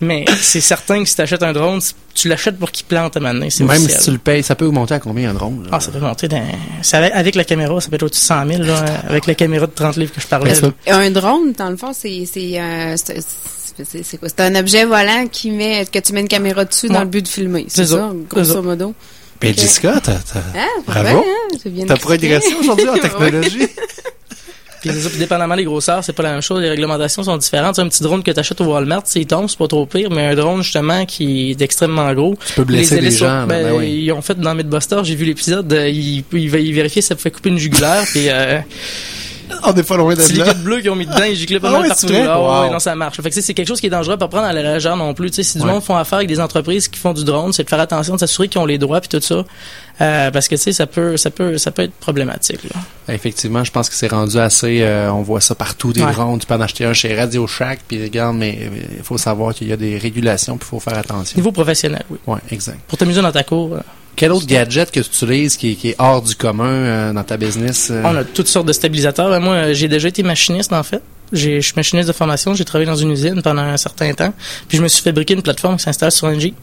Mais 0.00 0.24
c'est 0.40 0.60
certain 0.60 1.02
que 1.02 1.08
si 1.08 1.16
tu 1.16 1.22
achètes 1.22 1.42
un 1.42 1.52
drone, 1.52 1.80
tu 2.14 2.28
l'achètes 2.28 2.58
pour 2.58 2.70
qu'il 2.70 2.86
plante 2.86 3.16
à 3.16 3.20
maintenant. 3.20 3.48
Même 3.60 3.88
si 3.88 4.04
tu 4.04 4.10
le 4.10 4.18
payes, 4.18 4.42
ça 4.42 4.54
peut 4.54 4.66
augmenter 4.66 4.94
à 4.94 5.00
combien 5.00 5.30
un 5.30 5.34
drone? 5.34 5.66
Ah, 5.72 5.80
ça 5.80 5.90
peut 5.90 5.98
monter 5.98 6.28
dans... 6.28 6.42
avec 6.92 7.34
la 7.34 7.44
caméra, 7.44 7.80
ça 7.80 7.88
peut 7.88 7.96
être 7.96 8.04
au-dessus 8.04 8.22
de 8.22 8.26
100 8.26 8.46
000, 8.46 8.62
là, 8.62 8.84
avec 9.08 9.26
la 9.26 9.34
caméra 9.34 9.66
de 9.66 9.72
30 9.72 9.96
livres 9.96 10.12
que 10.12 10.20
je 10.20 10.26
parlais. 10.26 10.54
Un 10.86 11.10
drone, 11.10 11.52
dans 11.52 11.70
le 11.70 11.76
fond, 11.76 11.92
c'est, 11.92 12.24
c'est, 12.32 12.60
euh, 12.60 12.96
c'est 12.96 14.18
quoi? 14.18 14.28
C'est 14.28 14.40
un 14.40 14.54
objet 14.54 14.84
volant 14.84 15.26
qui 15.30 15.50
met, 15.50 15.86
que 15.86 15.98
tu 15.98 16.12
mets 16.12 16.20
une 16.20 16.28
caméra 16.28 16.64
dessus 16.64 16.88
dans 16.88 17.00
le 17.00 17.06
but 17.06 17.22
de 17.22 17.28
filmer. 17.28 17.66
C'est 17.68 17.86
ça, 17.86 18.12
grosso 18.28 18.62
modo. 18.62 18.94
Ben, 19.40 19.54
Jessica, 19.54 20.00
t'as, 20.02 20.18
ah, 20.34 20.66
bravo. 20.84 21.24
Hein, 21.24 21.84
t'as 21.86 21.96
progressé 21.96 22.54
aujourd'hui 22.58 22.88
en 22.88 22.98
technologie. 22.98 23.68
Puis 24.80 24.90
c'est 24.92 25.00
ça, 25.00 25.10
puis 25.10 25.18
dépendamment 25.18 25.56
des 25.56 25.64
grosseurs, 25.64 26.04
c'est 26.04 26.12
pas 26.12 26.22
la 26.22 26.32
même 26.32 26.42
chose. 26.42 26.60
Les 26.60 26.70
réglementations 26.70 27.22
sont 27.22 27.36
différentes. 27.36 27.78
un 27.78 27.88
petit 27.88 28.02
drone 28.02 28.22
que 28.22 28.30
tu 28.30 28.40
achètes 28.40 28.60
au 28.60 28.66
Walmart, 28.66 29.02
s'il 29.04 29.26
tombe, 29.26 29.48
c'est 29.48 29.58
pas 29.58 29.68
trop 29.68 29.86
pire, 29.86 30.10
mais 30.10 30.26
un 30.26 30.34
drone 30.34 30.62
justement 30.62 31.04
qui 31.06 31.50
est 31.50 31.62
extrêmement 31.62 32.12
gros. 32.14 32.36
Tu 32.46 32.54
peux 32.54 32.64
blesser 32.64 33.00
les, 33.00 33.10
gens. 33.10 33.46
Ben, 33.46 33.64
ben, 33.64 33.72
oui. 33.76 34.04
Ils 34.04 34.12
ont 34.12 34.22
fait 34.22 34.38
dans 34.38 34.54
Mythbusters, 34.54 35.04
j'ai 35.04 35.14
vu 35.14 35.24
l'épisode, 35.24 35.72
euh, 35.72 35.88
ils, 35.88 36.24
ils, 36.32 36.48
vérifier 36.48 37.02
si 37.02 37.08
ça 37.08 37.16
fait 37.16 37.30
couper 37.30 37.50
une 37.50 37.58
jugulaire, 37.58 38.04
puis 38.10 38.28
euh, 38.28 38.60
on 39.64 39.72
n'est 39.72 39.82
pas 39.82 39.96
loin 39.96 40.14
de 40.14 40.18
là. 40.18 40.24
C'est 40.24 40.32
liquide 40.32 40.62
bleu 40.62 40.80
qu'ils 40.80 40.90
ont 40.90 40.96
mis 40.96 41.06
dedans, 41.06 41.24
ils 41.24 41.36
giclent 41.36 41.60
pas 41.60 41.68
ah 41.68 41.80
mal 41.80 41.88
partout. 41.88 42.06
Ah, 42.12 42.62
ouais, 42.62 42.70
non, 42.70 42.78
ça 42.78 42.94
marche. 42.94 43.20
Fait 43.20 43.30
que 43.30 43.40
c'est 43.40 43.54
quelque 43.54 43.68
chose 43.68 43.80
qui 43.80 43.86
est 43.86 43.90
dangereux 43.90 44.16
pas 44.16 44.28
prendre 44.28 44.46
à 44.46 44.52
la 44.52 44.74
légère 44.74 44.96
non 44.96 45.14
plus. 45.14 45.30
Si 45.32 45.58
du 45.58 45.64
monde 45.64 45.82
font 45.82 45.96
affaire 45.96 46.18
avec 46.18 46.28
des 46.28 46.40
entreprises 46.40 46.88
qui 46.88 46.98
font 46.98 47.12
du 47.12 47.24
drone, 47.24 47.52
c'est 47.52 47.64
de 47.64 47.68
faire 47.68 47.80
attention, 47.80 48.14
de 48.14 48.20
s'assurer 48.20 48.48
qu'ils 48.48 48.60
ont 48.60 48.66
les 48.66 48.78
droits 48.78 49.00
puis 49.00 49.08
tout 49.08 49.20
ça. 49.20 49.44
Euh, 50.00 50.30
parce 50.30 50.46
que 50.46 50.54
tu 50.54 50.62
sais, 50.62 50.72
ça 50.72 50.86
peut, 50.86 51.16
ça 51.16 51.30
peut, 51.30 51.58
ça 51.58 51.72
peut 51.72 51.82
être 51.82 51.94
problématique. 51.94 52.60
Là. 52.72 53.14
Effectivement, 53.14 53.64
je 53.64 53.72
pense 53.72 53.88
que 53.88 53.96
c'est 53.96 54.08
rendu 54.08 54.38
assez. 54.38 54.82
Euh, 54.82 55.10
on 55.12 55.22
voit 55.22 55.40
ça 55.40 55.54
partout 55.54 55.92
des 55.92 56.02
drones. 56.02 56.38
Tu 56.38 56.46
peux 56.46 56.54
en 56.54 56.60
acheter 56.60 56.84
un 56.84 56.92
chez 56.92 57.18
Radio 57.18 57.46
Shack, 57.46 57.80
puis 57.88 58.02
regarde, 58.02 58.36
mais 58.36 58.70
il 58.96 59.02
faut 59.02 59.18
savoir 59.18 59.54
qu'il 59.54 59.68
y 59.68 59.72
a 59.72 59.76
des 59.76 59.98
régulations, 59.98 60.56
puis 60.56 60.66
il 60.68 60.70
faut 60.70 60.80
faire 60.80 60.98
attention. 60.98 61.36
Niveau 61.36 61.52
professionnel, 61.52 62.04
oui. 62.10 62.18
Ouais, 62.26 62.38
exact. 62.50 62.78
Pour 62.86 62.96
t'amuser 62.96 63.22
dans 63.22 63.32
ta 63.32 63.42
cour. 63.42 63.74
Euh, 63.74 63.80
quel 64.18 64.32
autre 64.32 64.46
gadget 64.46 64.90
que 64.90 64.98
tu 64.98 65.06
utilises 65.06 65.56
qui, 65.56 65.78
est 65.84 65.94
hors 66.00 66.20
du 66.20 66.34
commun 66.34 66.64
euh, 66.64 67.12
dans 67.12 67.22
ta 67.22 67.36
business? 67.36 67.88
Euh? 67.90 68.02
On 68.04 68.16
a 68.16 68.24
toutes 68.24 68.48
sortes 68.48 68.66
de 68.66 68.72
stabilisateurs. 68.72 69.30
Ben, 69.30 69.38
moi, 69.38 69.72
j'ai 69.74 69.86
déjà 69.86 70.08
été 70.08 70.24
machiniste, 70.24 70.72
en 70.72 70.82
fait. 70.82 71.00
Je 71.32 71.60
suis 71.60 71.72
machiniste 71.76 72.08
de 72.08 72.12
formation. 72.12 72.52
J'ai 72.52 72.64
travaillé 72.64 72.90
dans 72.90 72.96
une 72.96 73.12
usine 73.12 73.40
pendant 73.42 73.62
un 73.62 73.76
certain 73.76 74.12
temps. 74.14 74.34
Puis 74.66 74.76
je 74.78 74.82
me 74.82 74.88
suis 74.88 75.04
fabriqué 75.04 75.34
une 75.34 75.42
plateforme 75.42 75.76
qui 75.76 75.84
s'installe 75.84 76.10
sur 76.10 76.26
un 76.26 76.36
Jeep. 76.36 76.56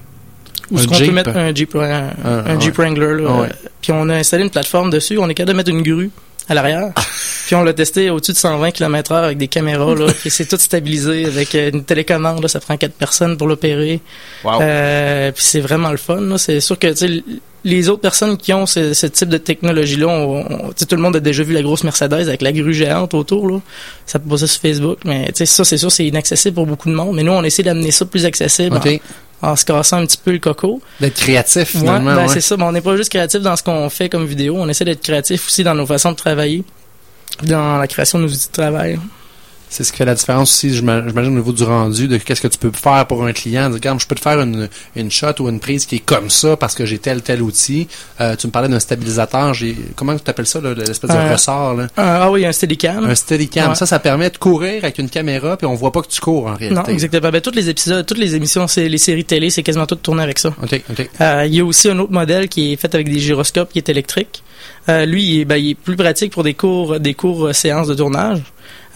Où 0.69 0.79
est-ce 0.79 0.87
qu'on 0.87 0.97
peut 0.97 1.11
mettre 1.11 1.37
un 1.37 1.55
Jeep, 1.55 1.73
un, 1.75 2.09
ah, 2.25 2.59
Jeep 2.59 2.75
Wrangler. 2.75 3.23
Là, 3.23 3.47
Puis 3.81 3.93
on 3.93 4.09
a 4.09 4.15
installé 4.15 4.43
une 4.43 4.49
plateforme 4.49 4.89
dessus. 4.89 5.17
On 5.17 5.29
est 5.29 5.33
capable 5.33 5.53
de 5.53 5.57
mettre 5.57 5.69
une 5.69 5.83
grue 5.83 6.11
à 6.47 6.53
l'arrière. 6.53 6.91
puis 7.45 7.55
on 7.55 7.63
l'a 7.63 7.73
testé 7.73 8.09
au-dessus 8.09 8.33
de 8.33 8.37
120 8.37 8.71
km 8.71 9.11
heure 9.11 9.23
avec 9.23 9.37
des 9.37 9.47
caméras, 9.47 9.95
là. 9.95 10.07
puis 10.19 10.29
c'est 10.29 10.45
tout 10.45 10.57
stabilisé 10.57 11.25
avec 11.25 11.53
une 11.53 11.83
télécommande, 11.83 12.41
là. 12.41 12.47
Ça 12.47 12.59
prend 12.59 12.77
quatre 12.77 12.95
personnes 12.95 13.37
pour 13.37 13.47
l'opérer. 13.47 13.99
Wow. 14.43 14.61
Euh, 14.61 15.31
puis 15.31 15.43
c'est 15.43 15.61
vraiment 15.61 15.91
le 15.91 15.97
fun, 15.97 16.21
là. 16.21 16.37
C'est 16.37 16.59
sûr 16.59 16.77
que, 16.77 16.93
tu 16.93 17.23
les 17.65 17.89
autres 17.89 18.01
personnes 18.01 18.37
qui 18.37 18.53
ont 18.53 18.67
ce, 18.67 19.07
type 19.07 19.27
de 19.27 19.39
technologie-là, 19.39 20.43
tout 20.87 20.95
le 20.95 21.01
monde 21.01 21.15
a 21.15 21.19
déjà 21.19 21.41
vu 21.41 21.51
la 21.51 21.63
grosse 21.63 21.83
Mercedes 21.83 22.13
avec 22.13 22.43
la 22.43 22.51
grue 22.51 22.75
géante 22.75 23.15
autour, 23.15 23.49
là. 23.49 23.59
Ça 24.05 24.19
peut 24.19 24.29
passer 24.29 24.45
sur 24.45 24.61
Facebook, 24.61 24.99
mais 25.03 25.31
ça, 25.33 25.65
c'est 25.65 25.77
sûr, 25.77 25.91
c'est 25.91 26.05
inaccessible 26.05 26.53
pour 26.53 26.67
beaucoup 26.67 26.89
de 26.89 26.95
monde. 26.95 27.15
Mais 27.15 27.23
nous, 27.23 27.31
on 27.31 27.43
essaie 27.43 27.63
d'amener 27.63 27.89
ça 27.89 28.05
plus 28.05 28.25
accessible 28.25 28.79
en 29.41 29.55
se 29.55 29.65
cassant 29.65 29.97
un 29.97 30.05
petit 30.05 30.17
peu 30.17 30.31
le 30.31 30.39
coco. 30.39 30.81
D'être 30.99 31.15
créatif, 31.15 31.69
finalement. 31.69 32.15
ben, 32.15 32.27
c'est 32.27 32.41
ça. 32.41 32.55
on 32.59 32.71
n'est 32.71 32.81
pas 32.81 32.95
juste 32.97 33.09
créatif 33.09 33.41
dans 33.41 33.55
ce 33.55 33.63
qu'on 33.63 33.89
fait 33.89 34.09
comme 34.09 34.25
vidéo. 34.25 34.55
On 34.57 34.67
essaie 34.69 34.85
d'être 34.85 35.01
créatif 35.01 35.47
aussi 35.47 35.63
dans 35.63 35.75
nos 35.75 35.85
façons 35.85 36.11
de 36.11 36.15
travailler, 36.17 36.63
dans 37.43 37.77
la 37.77 37.87
création 37.87 38.19
de 38.19 38.23
nos 38.23 38.29
outils 38.29 38.47
de 38.47 38.53
travail. 38.53 38.99
C'est 39.75 39.83
ce 39.83 39.91
qui 39.91 39.97
fait 39.97 40.05
la 40.05 40.15
différence 40.15 40.53
aussi, 40.53 40.73
j'imagine, 40.73 41.11
au 41.17 41.29
niveau 41.31 41.51
du 41.51 41.63
rendu, 41.63 42.07
de 42.07 42.15
qu'est-ce 42.15 42.39
que 42.39 42.47
tu 42.47 42.57
peux 42.57 42.71
faire 42.71 43.05
pour 43.07 43.25
un 43.25 43.33
client. 43.33 43.69
Regarde, 43.69 43.99
je 43.99 44.07
peux 44.07 44.15
te 44.15 44.21
faire 44.21 44.39
une, 44.39 44.69
une 44.95 45.11
shot 45.11 45.33
ou 45.39 45.49
une 45.49 45.59
prise 45.59 45.85
qui 45.85 45.97
est 45.97 46.05
comme 46.05 46.29
ça 46.29 46.55
parce 46.55 46.75
que 46.75 46.85
j'ai 46.85 46.97
tel, 46.97 47.21
tel 47.21 47.41
outil. 47.41 47.89
Euh, 48.21 48.37
tu 48.37 48.47
me 48.47 48.53
parlais 48.53 48.69
d'un 48.69 48.79
stabilisateur. 48.79 49.53
J'ai, 49.53 49.75
comment 49.97 50.15
tu 50.15 50.29
appelles 50.29 50.45
ça, 50.45 50.61
l'espèce 50.61 51.09
de 51.09 51.29
ressort? 51.29 51.73
Là? 51.73 51.87
ah 51.97 52.31
oui, 52.31 52.45
un 52.45 52.53
steadicam. 52.53 53.03
Un 53.03 53.15
steadicam. 53.15 53.75
Ça, 53.75 53.85
ça 53.85 53.99
permet 53.99 54.29
de 54.29 54.37
courir 54.37 54.85
avec 54.85 54.97
une 54.97 55.09
caméra 55.09 55.57
puis 55.57 55.67
on 55.67 55.75
voit 55.75 55.91
pas 55.91 56.01
que 56.03 56.07
tu 56.07 56.21
cours 56.21 56.47
en 56.47 56.55
réalité. 56.55 56.73
Non, 56.73 56.85
exactement. 56.85 57.29
Ben, 57.29 57.41
tous 57.41 57.51
les 57.51 57.67
épisodes, 57.67 58.05
toutes 58.05 58.17
les 58.17 58.33
émissions, 58.33 58.69
c'est 58.69 58.87
les 58.87 58.97
séries 58.97 59.25
télé, 59.25 59.49
c'est 59.49 59.61
quasiment 59.61 59.87
tout 59.87 59.95
tourné 59.95 60.23
avec 60.23 60.39
ça. 60.39 60.53
OK, 60.63 60.81
OK. 60.89 61.09
Euh, 61.19 61.43
il 61.45 61.53
y 61.53 61.59
a 61.59 61.65
aussi 61.65 61.89
un 61.89 61.99
autre 61.99 62.13
modèle 62.13 62.47
qui 62.47 62.71
est 62.71 62.77
fait 62.77 62.95
avec 62.95 63.09
des 63.09 63.19
gyroscopes 63.19 63.73
qui 63.73 63.79
est 63.79 63.89
électrique. 63.89 64.41
Euh, 64.87 65.05
lui, 65.05 65.23
il 65.23 65.39
est, 65.41 65.45
ben, 65.45 65.57
il 65.57 65.71
est 65.71 65.75
plus 65.75 65.97
pratique 65.97 66.31
pour 66.31 66.43
des 66.43 66.53
cours, 66.53 66.97
des 67.01 67.13
cours 67.13 67.53
séances 67.53 67.89
de 67.89 67.93
tournage. 67.93 68.41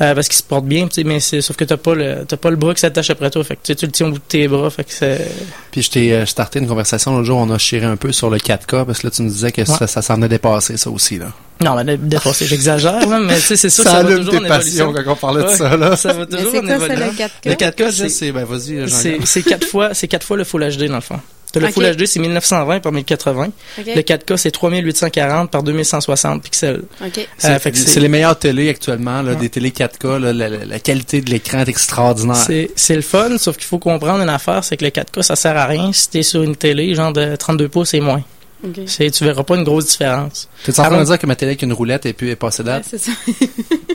Euh, 0.01 0.15
parce 0.15 0.29
qu'il 0.29 0.37
se 0.37 0.43
porte 0.43 0.63
bien, 0.63 0.87
mais 1.03 1.19
c'est, 1.19 1.41
sauf 1.41 1.57
que 1.57 1.65
t'as 1.65 1.75
pas 1.75 1.93
le 1.93 2.23
t'as 2.25 2.37
pas 2.37 2.49
le 2.49 2.55
bras 2.55 2.73
qui 2.73 2.79
s'attache 2.79 3.09
après 3.09 3.29
toi, 3.29 3.43
fait 3.43 3.57
que 3.57 3.73
tu 3.73 3.85
le 3.85 3.91
tiens 3.91 4.07
au 4.07 4.11
bout 4.11 4.17
de 4.17 4.23
tes 4.25 4.47
bras, 4.47 4.69
fait 4.69 4.85
que 4.85 4.93
c'est. 4.93 5.29
Puis 5.71 5.81
je 5.81 5.91
t'ai 5.91 6.13
euh, 6.13 6.25
starté 6.25 6.59
une 6.59 6.67
conversation 6.67 7.11
l'autre 7.11 7.25
jour, 7.25 7.37
on 7.37 7.49
a 7.49 7.57
chiré 7.57 7.85
un 7.85 7.97
peu 7.97 8.13
sur 8.13 8.29
le 8.29 8.37
4K 8.37 8.85
parce 8.85 8.99
que 8.99 9.07
là 9.07 9.11
tu 9.11 9.23
me 9.23 9.29
disais 9.29 9.51
que 9.51 9.65
ça, 9.65 9.87
ça 9.87 10.01
s'en 10.01 10.21
a 10.21 10.29
dépassé 10.29 10.77
ça 10.77 10.89
aussi 10.89 11.17
là. 11.17 11.33
Non, 11.61 11.75
mais 11.83 11.97
dépassé, 11.97 12.45
j'exagère, 12.45 13.05
mais 13.19 13.39
c'est 13.39 13.57
sûr 13.57 13.83
ça, 13.83 13.91
ça 13.91 14.03
va 14.03 14.15
toujours 14.15 14.41
passions 14.47 14.93
quand 14.93 15.11
on 15.11 15.15
parlait 15.15 15.43
de 15.43 15.49
ça 15.49 15.75
là. 15.75 15.97
Ça 15.97 16.13
va 16.13 16.25
toujours 16.25 16.55
en 16.55 16.67
évolution. 16.67 16.95
Le 16.95 17.11
4K, 17.11 17.29
le 17.45 17.53
4K 17.53 18.09
c'est 18.09 18.31
ben 18.31 18.45
vas-y. 18.45 18.89
C'est 18.89 19.19
c'est 19.25 19.43
quatre 19.43 19.67
fois 19.67 19.93
c'est 19.93 20.07
quatre 20.07 20.25
fois 20.25 20.37
le 20.37 20.45
Full 20.45 20.77
HD 20.77 20.85
dans 20.85 20.95
le 20.95 21.01
fond 21.01 21.19
le 21.55 21.67
Full 21.69 21.95
HD, 21.95 22.05
c'est 22.05 22.19
1920 22.19 22.79
par 22.79 22.91
1080. 22.91 23.49
Le 23.79 24.01
4K, 24.01 24.37
c'est 24.37 24.51
3840 24.51 25.49
par 25.49 25.63
2160 25.63 26.43
pixels. 26.43 26.83
Okay. 27.03 27.27
Euh, 27.45 27.57
c'est 27.73 27.99
les 27.99 28.07
meilleures 28.07 28.37
télés 28.37 28.69
actuellement, 28.69 29.21
là, 29.21 29.35
des 29.35 29.49
télés 29.49 29.71
4K. 29.71 30.17
Là, 30.17 30.33
la, 30.33 30.79
qualité 30.79 31.21
de 31.21 31.29
l'écran 31.29 31.59
est 31.59 31.69
extraordinaire. 31.69 32.47
C'est 32.75 32.95
le 32.95 33.01
fun, 33.01 33.37
sauf 33.37 33.57
qu'il 33.57 33.65
faut 33.65 33.79
comprendre 33.79 34.21
une 34.21 34.29
affaire, 34.29 34.63
c'est 34.63 34.77
que 34.77 34.85
le 34.85 34.91
4K, 34.91 35.21
ça 35.23 35.35
sert 35.35 35.57
à 35.57 35.65
rien 35.65 35.91
si 35.91 36.09
t'es 36.09 36.23
sur 36.23 36.43
une 36.43 36.55
télé 36.55 36.93
genre 36.93 37.13
de 37.13 37.35
32 37.35 37.67
pouces 37.69 37.93
et 37.93 37.99
moins. 37.99 38.23
Okay. 38.63 39.11
Tu 39.11 39.23
verras 39.23 39.43
pas 39.43 39.55
une 39.55 39.63
grosse 39.63 39.85
différence. 39.85 40.49
Tu 40.65 40.71
es 40.71 40.79
en 40.79 40.83
train 40.83 40.99
de 40.99 41.05
dire 41.05 41.17
que 41.17 41.25
ma 41.25 41.35
télé 41.35 41.51
avec 41.51 41.61
une 41.61 41.71
roulette 41.71 42.05
est, 42.05 42.13
plus, 42.13 42.29
est 42.29 42.35
passée 42.35 42.63
date? 42.63 42.85
c'est 42.89 42.97
ça. 42.97 43.11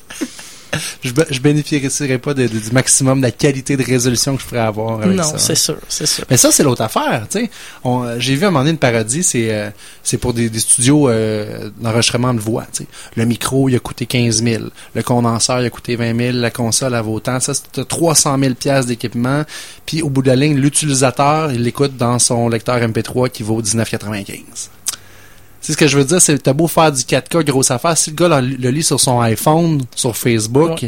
je, 1.06 1.14
je 1.30 1.40
bénéficierais 1.40 2.18
pas 2.18 2.34
du 2.34 2.50
maximum 2.72 3.20
de 3.20 3.26
la 3.26 3.32
qualité 3.32 3.78
de 3.78 3.84
résolution 3.84 4.36
que 4.36 4.42
je 4.42 4.48
pourrais 4.48 4.62
avoir 4.62 5.02
avec 5.02 5.18
non, 5.18 5.24
ça. 5.24 5.34
Non, 5.34 5.38
c'est 5.38 5.56
sûr, 5.56 5.78
c'est 5.88 6.08
sûr. 6.08 6.26
Mais 6.30 6.38
ça, 6.38 6.52
c'est 6.52 6.64
l'autre 6.64 6.82
affaire, 6.82 7.28
tu 7.30 7.40
sais. 7.40 7.50
J'ai 8.18 8.36
vu 8.36 8.46
à 8.46 8.48
un 8.48 8.52
moment 8.52 8.62
donné 8.62 8.72
une 8.72 8.78
parodie, 8.78 9.24
c'est 9.24 9.54
euh, 9.54 9.70
c'est 10.04 10.18
pour 10.18 10.34
des, 10.34 10.50
des 10.50 10.60
studios 10.60 11.10
euh, 11.10 11.70
d'enregistrement 11.80 12.34
de 12.34 12.40
voix, 12.40 12.66
tu 12.72 12.84
sais. 12.84 12.88
Le 13.16 13.26
micro, 13.26 13.70
il 13.70 13.76
a 13.76 13.80
coûté 13.80 14.06
15 14.06 14.44
000. 14.44 14.64
Le 14.94 15.04
condenseur, 15.04 15.62
il 15.62 15.66
a 15.66 15.70
coûté 15.70 15.96
20 15.96 16.18
000. 16.18 16.38
La 16.38 16.52
console, 16.52 16.96
elle 16.96 17.02
vaut 17.02 17.14
autant. 17.14 17.40
Ça, 17.40 17.54
c'est 17.54 17.88
300 17.88 18.38
000 18.40 18.56
pièces 18.56 18.86
d'équipement. 18.86 19.44
Puis, 19.86 20.02
au 20.02 20.10
bout 20.10 20.22
de 20.22 20.28
la 20.28 20.36
ligne, 20.36 20.58
l'utilisateur, 20.58 21.52
il 21.52 21.64
l'écoute 21.64 21.96
dans 21.98 22.20
son 22.20 22.50
lecteur 22.50 22.80
MP3 22.80 23.30
qui 23.30 23.44
vaut 23.44 23.62
19,95 23.62 24.70
sais 25.66 25.74
ce 25.74 25.78
que 25.78 25.88
je 25.88 25.98
veux 25.98 26.06
dire, 26.06 26.22
c'est 26.22 26.38
t'as 26.38 26.54
beau 26.54 26.68
faire 26.68 26.92
du 26.92 27.02
4K, 27.02 27.44
grosse 27.44 27.72
affaire, 27.72 27.98
si 27.98 28.12
le 28.12 28.16
gars 28.16 28.42
le, 28.42 28.70
lit 28.70 28.84
sur 28.84 29.00
son 29.00 29.20
iPhone, 29.22 29.82
sur 29.96 30.16
Facebook. 30.16 30.86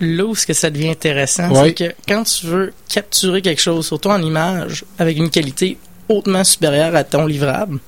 Là 0.00 0.24
où 0.24 0.34
ce 0.34 0.46
que 0.46 0.52
ça 0.52 0.70
devient 0.70 0.90
intéressant, 0.90 1.52
c'est 1.54 1.74
que 1.74 1.92
quand 2.06 2.22
tu 2.24 2.46
veux 2.46 2.72
capturer 2.88 3.42
quelque 3.42 3.60
chose, 3.60 3.86
surtout 3.86 4.10
en 4.10 4.22
image, 4.22 4.84
avec 4.98 5.16
une 5.16 5.30
qualité 5.30 5.76
hautement 6.08 6.44
supérieure 6.44 6.94
à 6.94 7.04
ton 7.04 7.26
livrable, 7.26 7.78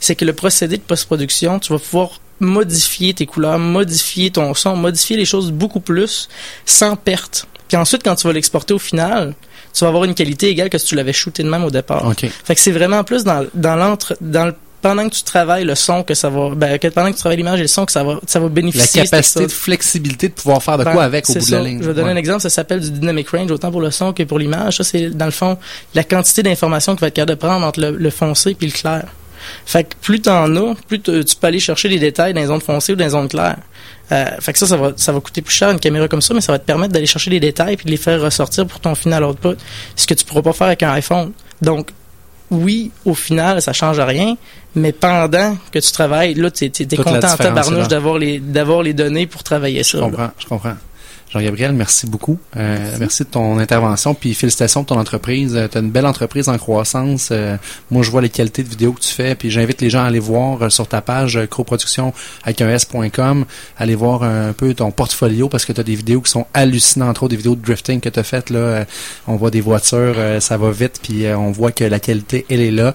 c'est 0.00 0.14
que 0.14 0.24
le 0.24 0.32
procédé 0.32 0.76
de 0.76 0.82
post-production, 0.82 1.58
tu 1.58 1.72
vas 1.72 1.78
pouvoir 1.78 2.20
modifier 2.40 3.14
tes 3.14 3.26
couleurs, 3.26 3.58
modifier 3.58 4.30
ton 4.30 4.54
son, 4.54 4.76
modifier 4.76 5.16
les 5.16 5.24
choses 5.24 5.50
beaucoup 5.50 5.80
plus 5.80 6.28
sans 6.64 6.96
perte 6.96 7.46
Puis 7.68 7.76
ensuite, 7.76 8.02
quand 8.04 8.14
tu 8.14 8.26
vas 8.26 8.32
l'exporter 8.32 8.74
au 8.74 8.78
final, 8.78 9.34
tu 9.72 9.84
vas 9.84 9.88
avoir 9.88 10.04
une 10.04 10.14
qualité 10.14 10.48
égale 10.48 10.70
que 10.70 10.78
si 10.78 10.86
tu 10.86 10.94
l'avais 10.94 11.12
shooté 11.12 11.42
de 11.42 11.48
même 11.48 11.64
au 11.64 11.70
départ. 11.70 12.12
Fait 12.16 12.54
que 12.54 12.60
c'est 12.60 12.72
vraiment 12.72 13.04
plus 13.04 13.24
dans, 13.24 13.46
dans 13.54 13.76
l'entre, 13.76 14.16
dans 14.20 14.46
le 14.46 14.54
pendant 14.82 15.08
que 15.08 15.14
tu 15.14 15.22
travailles 15.22 15.64
le 15.64 15.74
son 15.74 16.02
que 16.02 16.14
ça 16.14 16.28
va 16.28 16.50
ben, 16.54 16.78
pendant 16.94 17.10
que 17.10 17.14
tu 17.14 17.20
travailles 17.20 17.38
l'image 17.38 17.58
et 17.58 17.62
le 17.62 17.68
son 17.68 17.86
que 17.86 17.92
ça 17.92 18.04
va 18.04 18.20
ça 18.26 18.40
va 18.40 18.48
bénéficier 18.48 19.02
la 19.02 19.08
capacité 19.08 19.46
de 19.46 19.52
flexibilité 19.52 20.28
de 20.28 20.34
pouvoir 20.34 20.62
faire 20.62 20.78
de 20.78 20.84
quoi 20.84 20.94
ben, 20.94 21.00
avec 21.00 21.28
au 21.28 21.34
bout 21.34 21.46
de 21.46 21.50
la 21.50 21.62
ligne 21.62 21.82
je 21.82 21.88
vais 21.88 21.94
donner 21.94 22.10
un 22.10 22.16
exemple 22.16 22.42
ça 22.42 22.50
s'appelle 22.50 22.80
du 22.80 22.90
dynamic 22.90 23.28
range 23.28 23.50
autant 23.50 23.70
pour 23.70 23.80
le 23.80 23.90
son 23.90 24.12
que 24.12 24.22
pour 24.22 24.38
l'image. 24.38 24.76
Ça 24.78 24.84
c'est 24.84 25.10
dans 25.10 25.24
le 25.24 25.30
fond 25.30 25.58
la 25.94 26.04
quantité 26.04 26.42
d'informations 26.42 26.94
que 26.94 27.00
va 27.00 27.08
être 27.08 27.14
capable 27.14 27.38
de 27.38 27.46
prendre 27.46 27.66
entre 27.66 27.80
le, 27.80 28.10
foncé 28.10 28.54
puis 28.54 28.66
le 28.66 28.72
clair. 28.72 29.04
Fait 29.64 29.84
que 29.84 29.94
plus 30.00 30.20
t'en 30.20 30.54
as 30.56 30.74
plus 30.88 31.00
tu 31.00 31.12
peux 31.40 31.46
aller 31.46 31.60
chercher 31.60 31.88
les 31.88 31.98
détails 31.98 32.34
dans 32.34 32.40
les 32.40 32.46
zones 32.46 32.60
foncées 32.60 32.92
ou 32.92 32.96
dans 32.96 33.04
les 33.04 33.10
zones 33.10 33.28
claires. 33.28 33.58
Euh, 34.12 34.24
fait 34.40 34.52
que 34.52 34.58
ça, 34.58 34.66
ça 34.66 34.76
va, 34.76 34.92
ça 34.96 35.12
va 35.12 35.20
coûter 35.20 35.42
plus 35.42 35.54
cher 35.54 35.70
une 35.70 35.80
caméra 35.80 36.06
comme 36.06 36.22
ça, 36.22 36.32
mais 36.32 36.40
ça 36.40 36.52
va 36.52 36.58
te 36.60 36.64
permettre 36.64 36.92
d'aller 36.92 37.06
chercher 37.06 37.30
les 37.30 37.40
détails 37.40 37.76
puis 37.76 37.86
de 37.86 37.90
les 37.90 37.96
faire 37.96 38.20
ressortir 38.20 38.64
pour 38.66 38.78
ton 38.78 38.94
final 38.94 39.24
output, 39.24 39.56
ce 39.96 40.06
que 40.06 40.14
tu 40.14 40.24
pourras 40.24 40.42
pas 40.42 40.52
faire 40.52 40.68
avec 40.68 40.82
un 40.84 40.92
iPhone. 40.92 41.32
Donc, 41.60 41.88
oui, 42.50 42.90
au 43.04 43.14
final, 43.14 43.60
ça 43.60 43.72
change 43.72 43.98
rien, 43.98 44.36
mais 44.74 44.92
pendant 44.92 45.56
que 45.72 45.78
tu 45.78 45.92
travailles, 45.92 46.34
là, 46.34 46.50
tu 46.50 46.64
es, 46.64 46.96
content 46.96 47.32
en 47.32 47.36
tabarnouche 47.36 47.88
d'avoir 47.88 48.18
les, 48.18 48.38
d'avoir 48.38 48.82
les 48.82 48.94
données 48.94 49.26
pour 49.26 49.42
travailler 49.42 49.82
ça. 49.82 49.98
Je 49.98 50.04
comprends, 50.04 50.30
je 50.38 50.46
comprends. 50.46 50.74
Jean-Gabriel, 51.28 51.72
merci 51.72 52.06
beaucoup. 52.06 52.38
Euh, 52.56 52.96
merci. 53.00 53.24
de 53.24 53.28
ton 53.28 53.58
intervention, 53.58 54.14
puis 54.14 54.32
félicitations 54.32 54.82
de 54.82 54.86
ton 54.86 54.98
entreprise. 54.98 55.56
Euh, 55.56 55.66
tu 55.66 55.76
as 55.76 55.80
une 55.80 55.90
belle 55.90 56.06
entreprise 56.06 56.48
en 56.48 56.56
croissance. 56.56 57.30
Euh, 57.32 57.56
moi, 57.90 58.04
je 58.04 58.10
vois 58.12 58.22
les 58.22 58.28
qualités 58.28 58.62
de 58.62 58.68
vidéos 58.68 58.92
que 58.92 59.00
tu 59.00 59.12
fais, 59.12 59.34
puis 59.34 59.50
j'invite 59.50 59.80
les 59.80 59.90
gens 59.90 60.02
à 60.02 60.06
aller 60.06 60.20
voir 60.20 60.70
sur 60.70 60.86
ta 60.86 61.00
page 61.00 61.40
croproduction 61.50 62.12
avec 62.44 62.60
un 62.60 62.68
s.com, 62.68 63.44
aller 63.76 63.96
voir 63.96 64.22
un 64.22 64.52
peu 64.52 64.72
ton 64.74 64.92
portfolio 64.92 65.48
parce 65.48 65.64
que 65.64 65.72
tu 65.72 65.80
as 65.80 65.84
des 65.84 65.96
vidéos 65.96 66.20
qui 66.20 66.30
sont 66.30 66.46
hallucinantes, 66.54 67.10
entre 67.10 67.24
autres 67.24 67.30
des 67.30 67.36
vidéos 67.36 67.56
de 67.56 67.62
drifting 67.62 68.00
que 68.00 68.08
tu 68.08 68.20
as 68.20 68.22
faites. 68.22 68.50
Là, 68.50 68.84
on 69.26 69.34
voit 69.34 69.50
des 69.50 69.60
voitures, 69.60 70.16
ça 70.40 70.56
va 70.56 70.70
vite, 70.70 71.00
puis 71.02 71.26
on 71.26 71.50
voit 71.50 71.72
que 71.72 71.84
la 71.84 71.98
qualité, 71.98 72.46
elle 72.48 72.60
est 72.60 72.70
là. 72.70 72.94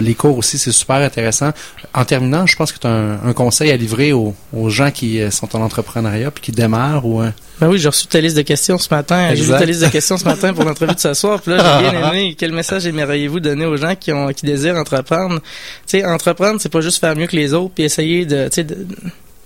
les 0.00 0.14
cours 0.14 0.36
aussi, 0.36 0.58
c'est 0.58 0.72
super 0.72 0.96
intéressant. 0.96 1.52
En 1.94 2.04
terminant, 2.04 2.46
je 2.46 2.56
pense 2.56 2.72
que 2.72 2.78
tu 2.78 2.86
as 2.86 2.90
un, 2.90 3.32
conseil 3.32 3.70
à 3.70 3.76
livrer 3.76 4.12
aux, 4.12 4.34
aux, 4.54 4.68
gens 4.68 4.90
qui 4.90 5.20
sont 5.30 5.56
en 5.56 5.62
entrepreneuriat 5.62 6.30
puis 6.30 6.42
qui 6.42 6.52
démarrent 6.52 7.06
ou 7.06 7.22
ben 7.60 7.68
oui, 7.68 7.78
j'ai 7.78 7.88
reçu 7.88 8.06
ta 8.06 8.20
liste 8.20 8.36
de 8.36 8.42
questions 8.42 8.78
ce 8.78 8.92
matin. 8.92 9.34
J'ai 9.34 9.44
lu 9.44 9.50
ta 9.50 9.64
liste 9.64 9.82
de 9.82 9.88
questions 9.88 10.18
ce 10.18 10.24
matin 10.24 10.52
pour 10.52 10.64
l'entrevue 10.64 10.94
de 10.94 11.00
ce 11.00 11.14
soir. 11.14 11.40
Puis 11.40 11.52
là, 11.52 11.80
j'ai 11.80 11.90
bien 11.90 12.08
aimé. 12.10 12.34
Quel 12.36 12.52
message 12.52 12.86
aimeriez-vous 12.86 13.40
donner 13.40 13.66
aux 13.66 13.76
gens 13.76 13.94
qui 13.94 14.12
ont 14.12 14.28
qui 14.28 14.46
désirent 14.46 14.76
entreprendre 14.76 15.40
Tu 15.86 15.98
sais, 15.98 16.04
entreprendre, 16.04 16.60
c'est 16.60 16.72
pas 16.72 16.80
juste 16.80 16.98
faire 16.98 17.16
mieux 17.16 17.26
que 17.26 17.36
les 17.36 17.54
autres, 17.54 17.74
puis 17.74 17.84
essayer 17.84 18.26
de, 18.26 18.48
tu 18.48 18.54
sais, 18.54 18.64
de, 18.64 18.86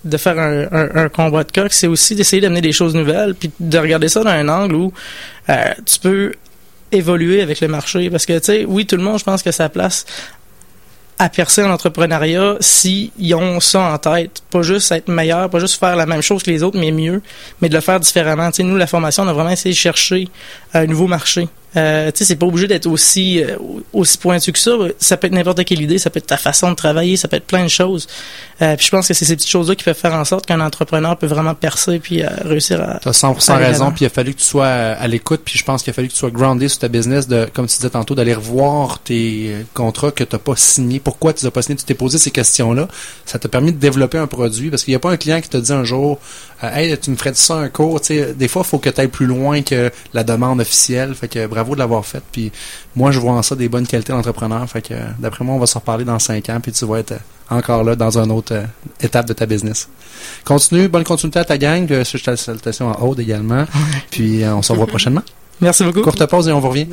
de 0.03 0.17
faire 0.17 0.39
un, 0.39 0.67
un, 0.71 1.09
combat 1.09 1.43
de 1.43 1.51
coq. 1.51 1.71
C'est 1.71 1.87
aussi 1.87 2.15
d'essayer 2.15 2.41
d'amener 2.41 2.61
des 2.61 2.71
choses 2.71 2.95
nouvelles, 2.95 3.35
puis 3.35 3.51
de 3.59 3.77
regarder 3.77 4.09
ça 4.09 4.23
dans 4.23 4.29
un 4.29 4.47
angle 4.47 4.75
où 4.75 4.93
euh, 5.49 5.73
tu 5.85 5.99
peux 5.99 6.33
évoluer 6.91 7.41
avec 7.41 7.61
le 7.61 7.67
marché. 7.67 8.09
Parce 8.09 8.25
que, 8.25 8.37
tu 8.39 8.45
sais, 8.45 8.65
oui, 8.65 8.85
tout 8.85 8.95
le 8.95 9.03
monde, 9.03 9.19
je 9.19 9.23
pense 9.23 9.43
que 9.43 9.51
sa 9.51 9.69
place 9.69 10.05
à 11.19 11.29
percer 11.29 11.63
en 11.63 11.71
entrepreneuriat 11.71 12.57
s'ils 12.59 13.35
ont 13.35 13.59
ça 13.59 13.93
en 13.93 13.97
tête. 13.97 14.43
Pas 14.51 14.61
juste 14.61 14.91
être 14.91 15.07
meilleur, 15.07 15.49
pas 15.49 15.59
juste 15.59 15.79
faire 15.79 15.95
la 15.95 16.05
même 16.05 16.21
chose 16.21 16.43
que 16.43 16.51
les 16.51 16.63
autres, 16.63 16.79
mais 16.79 16.91
mieux, 16.91 17.21
mais 17.61 17.69
de 17.69 17.75
le 17.75 17.81
faire 17.81 17.99
différemment. 17.99 18.49
Tu 18.51 18.57
sais, 18.57 18.63
nous, 18.63 18.77
la 18.77 18.87
formation, 18.87 19.23
on 19.23 19.27
a 19.27 19.33
vraiment 19.33 19.49
essayé 19.49 19.73
de 19.73 19.79
chercher 19.79 20.27
un 20.73 20.85
nouveau 20.85 21.07
marché. 21.07 21.47
Euh, 21.75 22.11
tu 22.11 22.19
sais, 22.19 22.25
c'est 22.25 22.35
pas 22.37 22.45
obligé 22.45 22.65
d'être 22.67 22.85
aussi 22.85 23.43
euh, 23.43 23.57
aussi 23.91 24.17
pointu 24.17 24.53
que 24.53 24.59
ça. 24.59 24.71
Ça 24.99 25.17
peut 25.17 25.27
être 25.27 25.33
n'importe 25.33 25.65
quelle 25.65 25.81
idée, 25.81 25.97
ça 25.97 26.09
peut 26.09 26.19
être 26.19 26.27
ta 26.27 26.37
façon 26.37 26.69
de 26.69 26.75
travailler, 26.75 27.17
ça 27.17 27.27
peut 27.27 27.35
être 27.35 27.45
plein 27.45 27.63
de 27.63 27.69
choses. 27.69 28.07
Euh, 28.61 28.75
puis 28.77 28.85
je 28.85 28.91
pense 28.91 29.07
que 29.07 29.13
c'est 29.13 29.25
ces 29.25 29.35
petites 29.35 29.49
choses-là 29.49 29.75
qui 29.75 29.83
peuvent 29.83 29.97
faire 29.97 30.13
en 30.13 30.23
sorte 30.23 30.45
qu'un 30.45 30.61
entrepreneur 30.61 31.17
peut 31.17 31.27
vraiment 31.27 31.53
percer 31.55 31.99
puis 31.99 32.23
euh, 32.23 32.29
réussir 32.45 32.81
à. 32.81 32.99
T'as 32.99 33.11
100% 33.11 33.57
raison. 33.57 33.91
Puis 33.91 34.05
il 34.05 34.07
a 34.07 34.09
fallu 34.09 34.33
que 34.33 34.39
tu 34.39 34.45
sois 34.45 34.67
à 34.67 35.07
l'écoute. 35.07 35.41
Puis 35.43 35.59
je 35.59 35.65
pense 35.65 35.83
qu'il 35.83 35.91
a 35.91 35.93
fallu 35.93 36.07
que 36.07 36.13
tu 36.13 36.19
sois 36.19 36.31
groundé 36.31 36.69
sur 36.69 36.79
ta 36.79 36.87
business, 36.87 37.27
de 37.27 37.47
comme 37.53 37.67
tu 37.67 37.75
disais 37.75 37.89
tantôt, 37.89 38.15
d'aller 38.15 38.33
revoir 38.33 38.99
tes 38.99 39.53
contrats 39.73 40.11
que 40.11 40.23
t'as 40.23 40.39
pas 40.39 40.55
signés. 40.55 41.01
Pourquoi 41.01 41.33
tu 41.33 41.41
les 41.41 41.47
as 41.47 41.51
pas 41.51 41.61
signés? 41.61 41.77
Tu 41.77 41.83
t'es 41.83 41.93
posé 41.93 42.17
ces 42.17 42.31
questions-là. 42.31 42.87
Ça 43.25 43.39
t'a 43.39 43.49
permis 43.49 43.73
de 43.73 43.77
développer 43.77 44.17
un 44.17 44.27
produit 44.27 44.69
parce 44.69 44.85
qu'il 44.85 44.93
n'y 44.93 44.95
a 44.95 44.99
pas 44.99 45.11
un 45.11 45.17
client 45.17 45.41
qui 45.41 45.49
t'a 45.49 45.59
dit 45.59 45.73
un 45.73 45.83
jour, 45.83 46.19
hey, 46.63 46.97
tu 46.97 47.11
me 47.11 47.17
ferais 47.17 47.33
ça 47.33 47.55
un 47.55 47.67
cours. 47.67 47.99
Tu 47.99 48.15
sais, 48.15 48.33
des 48.33 48.47
fois, 48.47 48.63
il 48.65 48.69
faut 48.69 48.79
que 48.79 48.89
tu 48.89 49.01
ailles 49.01 49.07
plus 49.09 49.25
loin 49.25 49.61
que 49.61 49.91
la 50.13 50.23
demande 50.23 50.61
officielle. 50.61 51.13
Fait 51.13 51.27
que 51.27 51.45
bravo 51.57 51.73
de 51.73 51.79
l'avoir 51.79 52.05
fait. 52.05 52.23
Puis 52.31 52.51
moi, 52.95 53.11
je 53.11 53.19
vois 53.19 53.33
en 53.33 53.41
ça 53.41 53.55
des 53.55 53.69
bonnes 53.69 53.87
qualités 53.87 54.13
d'entrepreneur. 54.13 54.67
Fait 54.69 54.81
que 54.81 54.93
d'après 55.19 55.43
moi, 55.43 55.55
on 55.55 55.59
va 55.59 55.65
se 55.65 55.75
reparler 55.75 56.05
dans 56.05 56.19
cinq 56.19 56.49
ans. 56.49 56.59
Puis 56.61 56.71
tu 56.71 56.85
vas 56.85 56.99
être 56.99 57.13
encore 57.49 57.83
là 57.83 57.95
dans 57.95 58.17
une 58.17 58.31
autre 58.31 58.53
euh, 58.53 58.65
étape 59.01 59.25
de 59.25 59.33
ta 59.33 59.45
business. 59.45 59.89
Continue, 60.45 60.87
bonne 60.87 61.03
continuité 61.03 61.39
à 61.39 61.45
ta 61.45 61.57
gang. 61.57 61.87
Euh, 61.91 62.03
salutations 62.03 62.91
à 62.91 63.01
Aude 63.01 63.19
également. 63.19 63.65
Puis 64.11 64.43
euh, 64.43 64.55
on 64.55 64.61
se 64.61 64.71
revoit 64.71 64.87
prochainement. 64.87 65.23
Merci 65.61 65.83
beaucoup. 65.83 66.01
Courte 66.01 66.25
pause 66.27 66.47
et 66.47 66.51
on 66.51 66.59
vous 66.59 66.69
revient. 66.69 66.87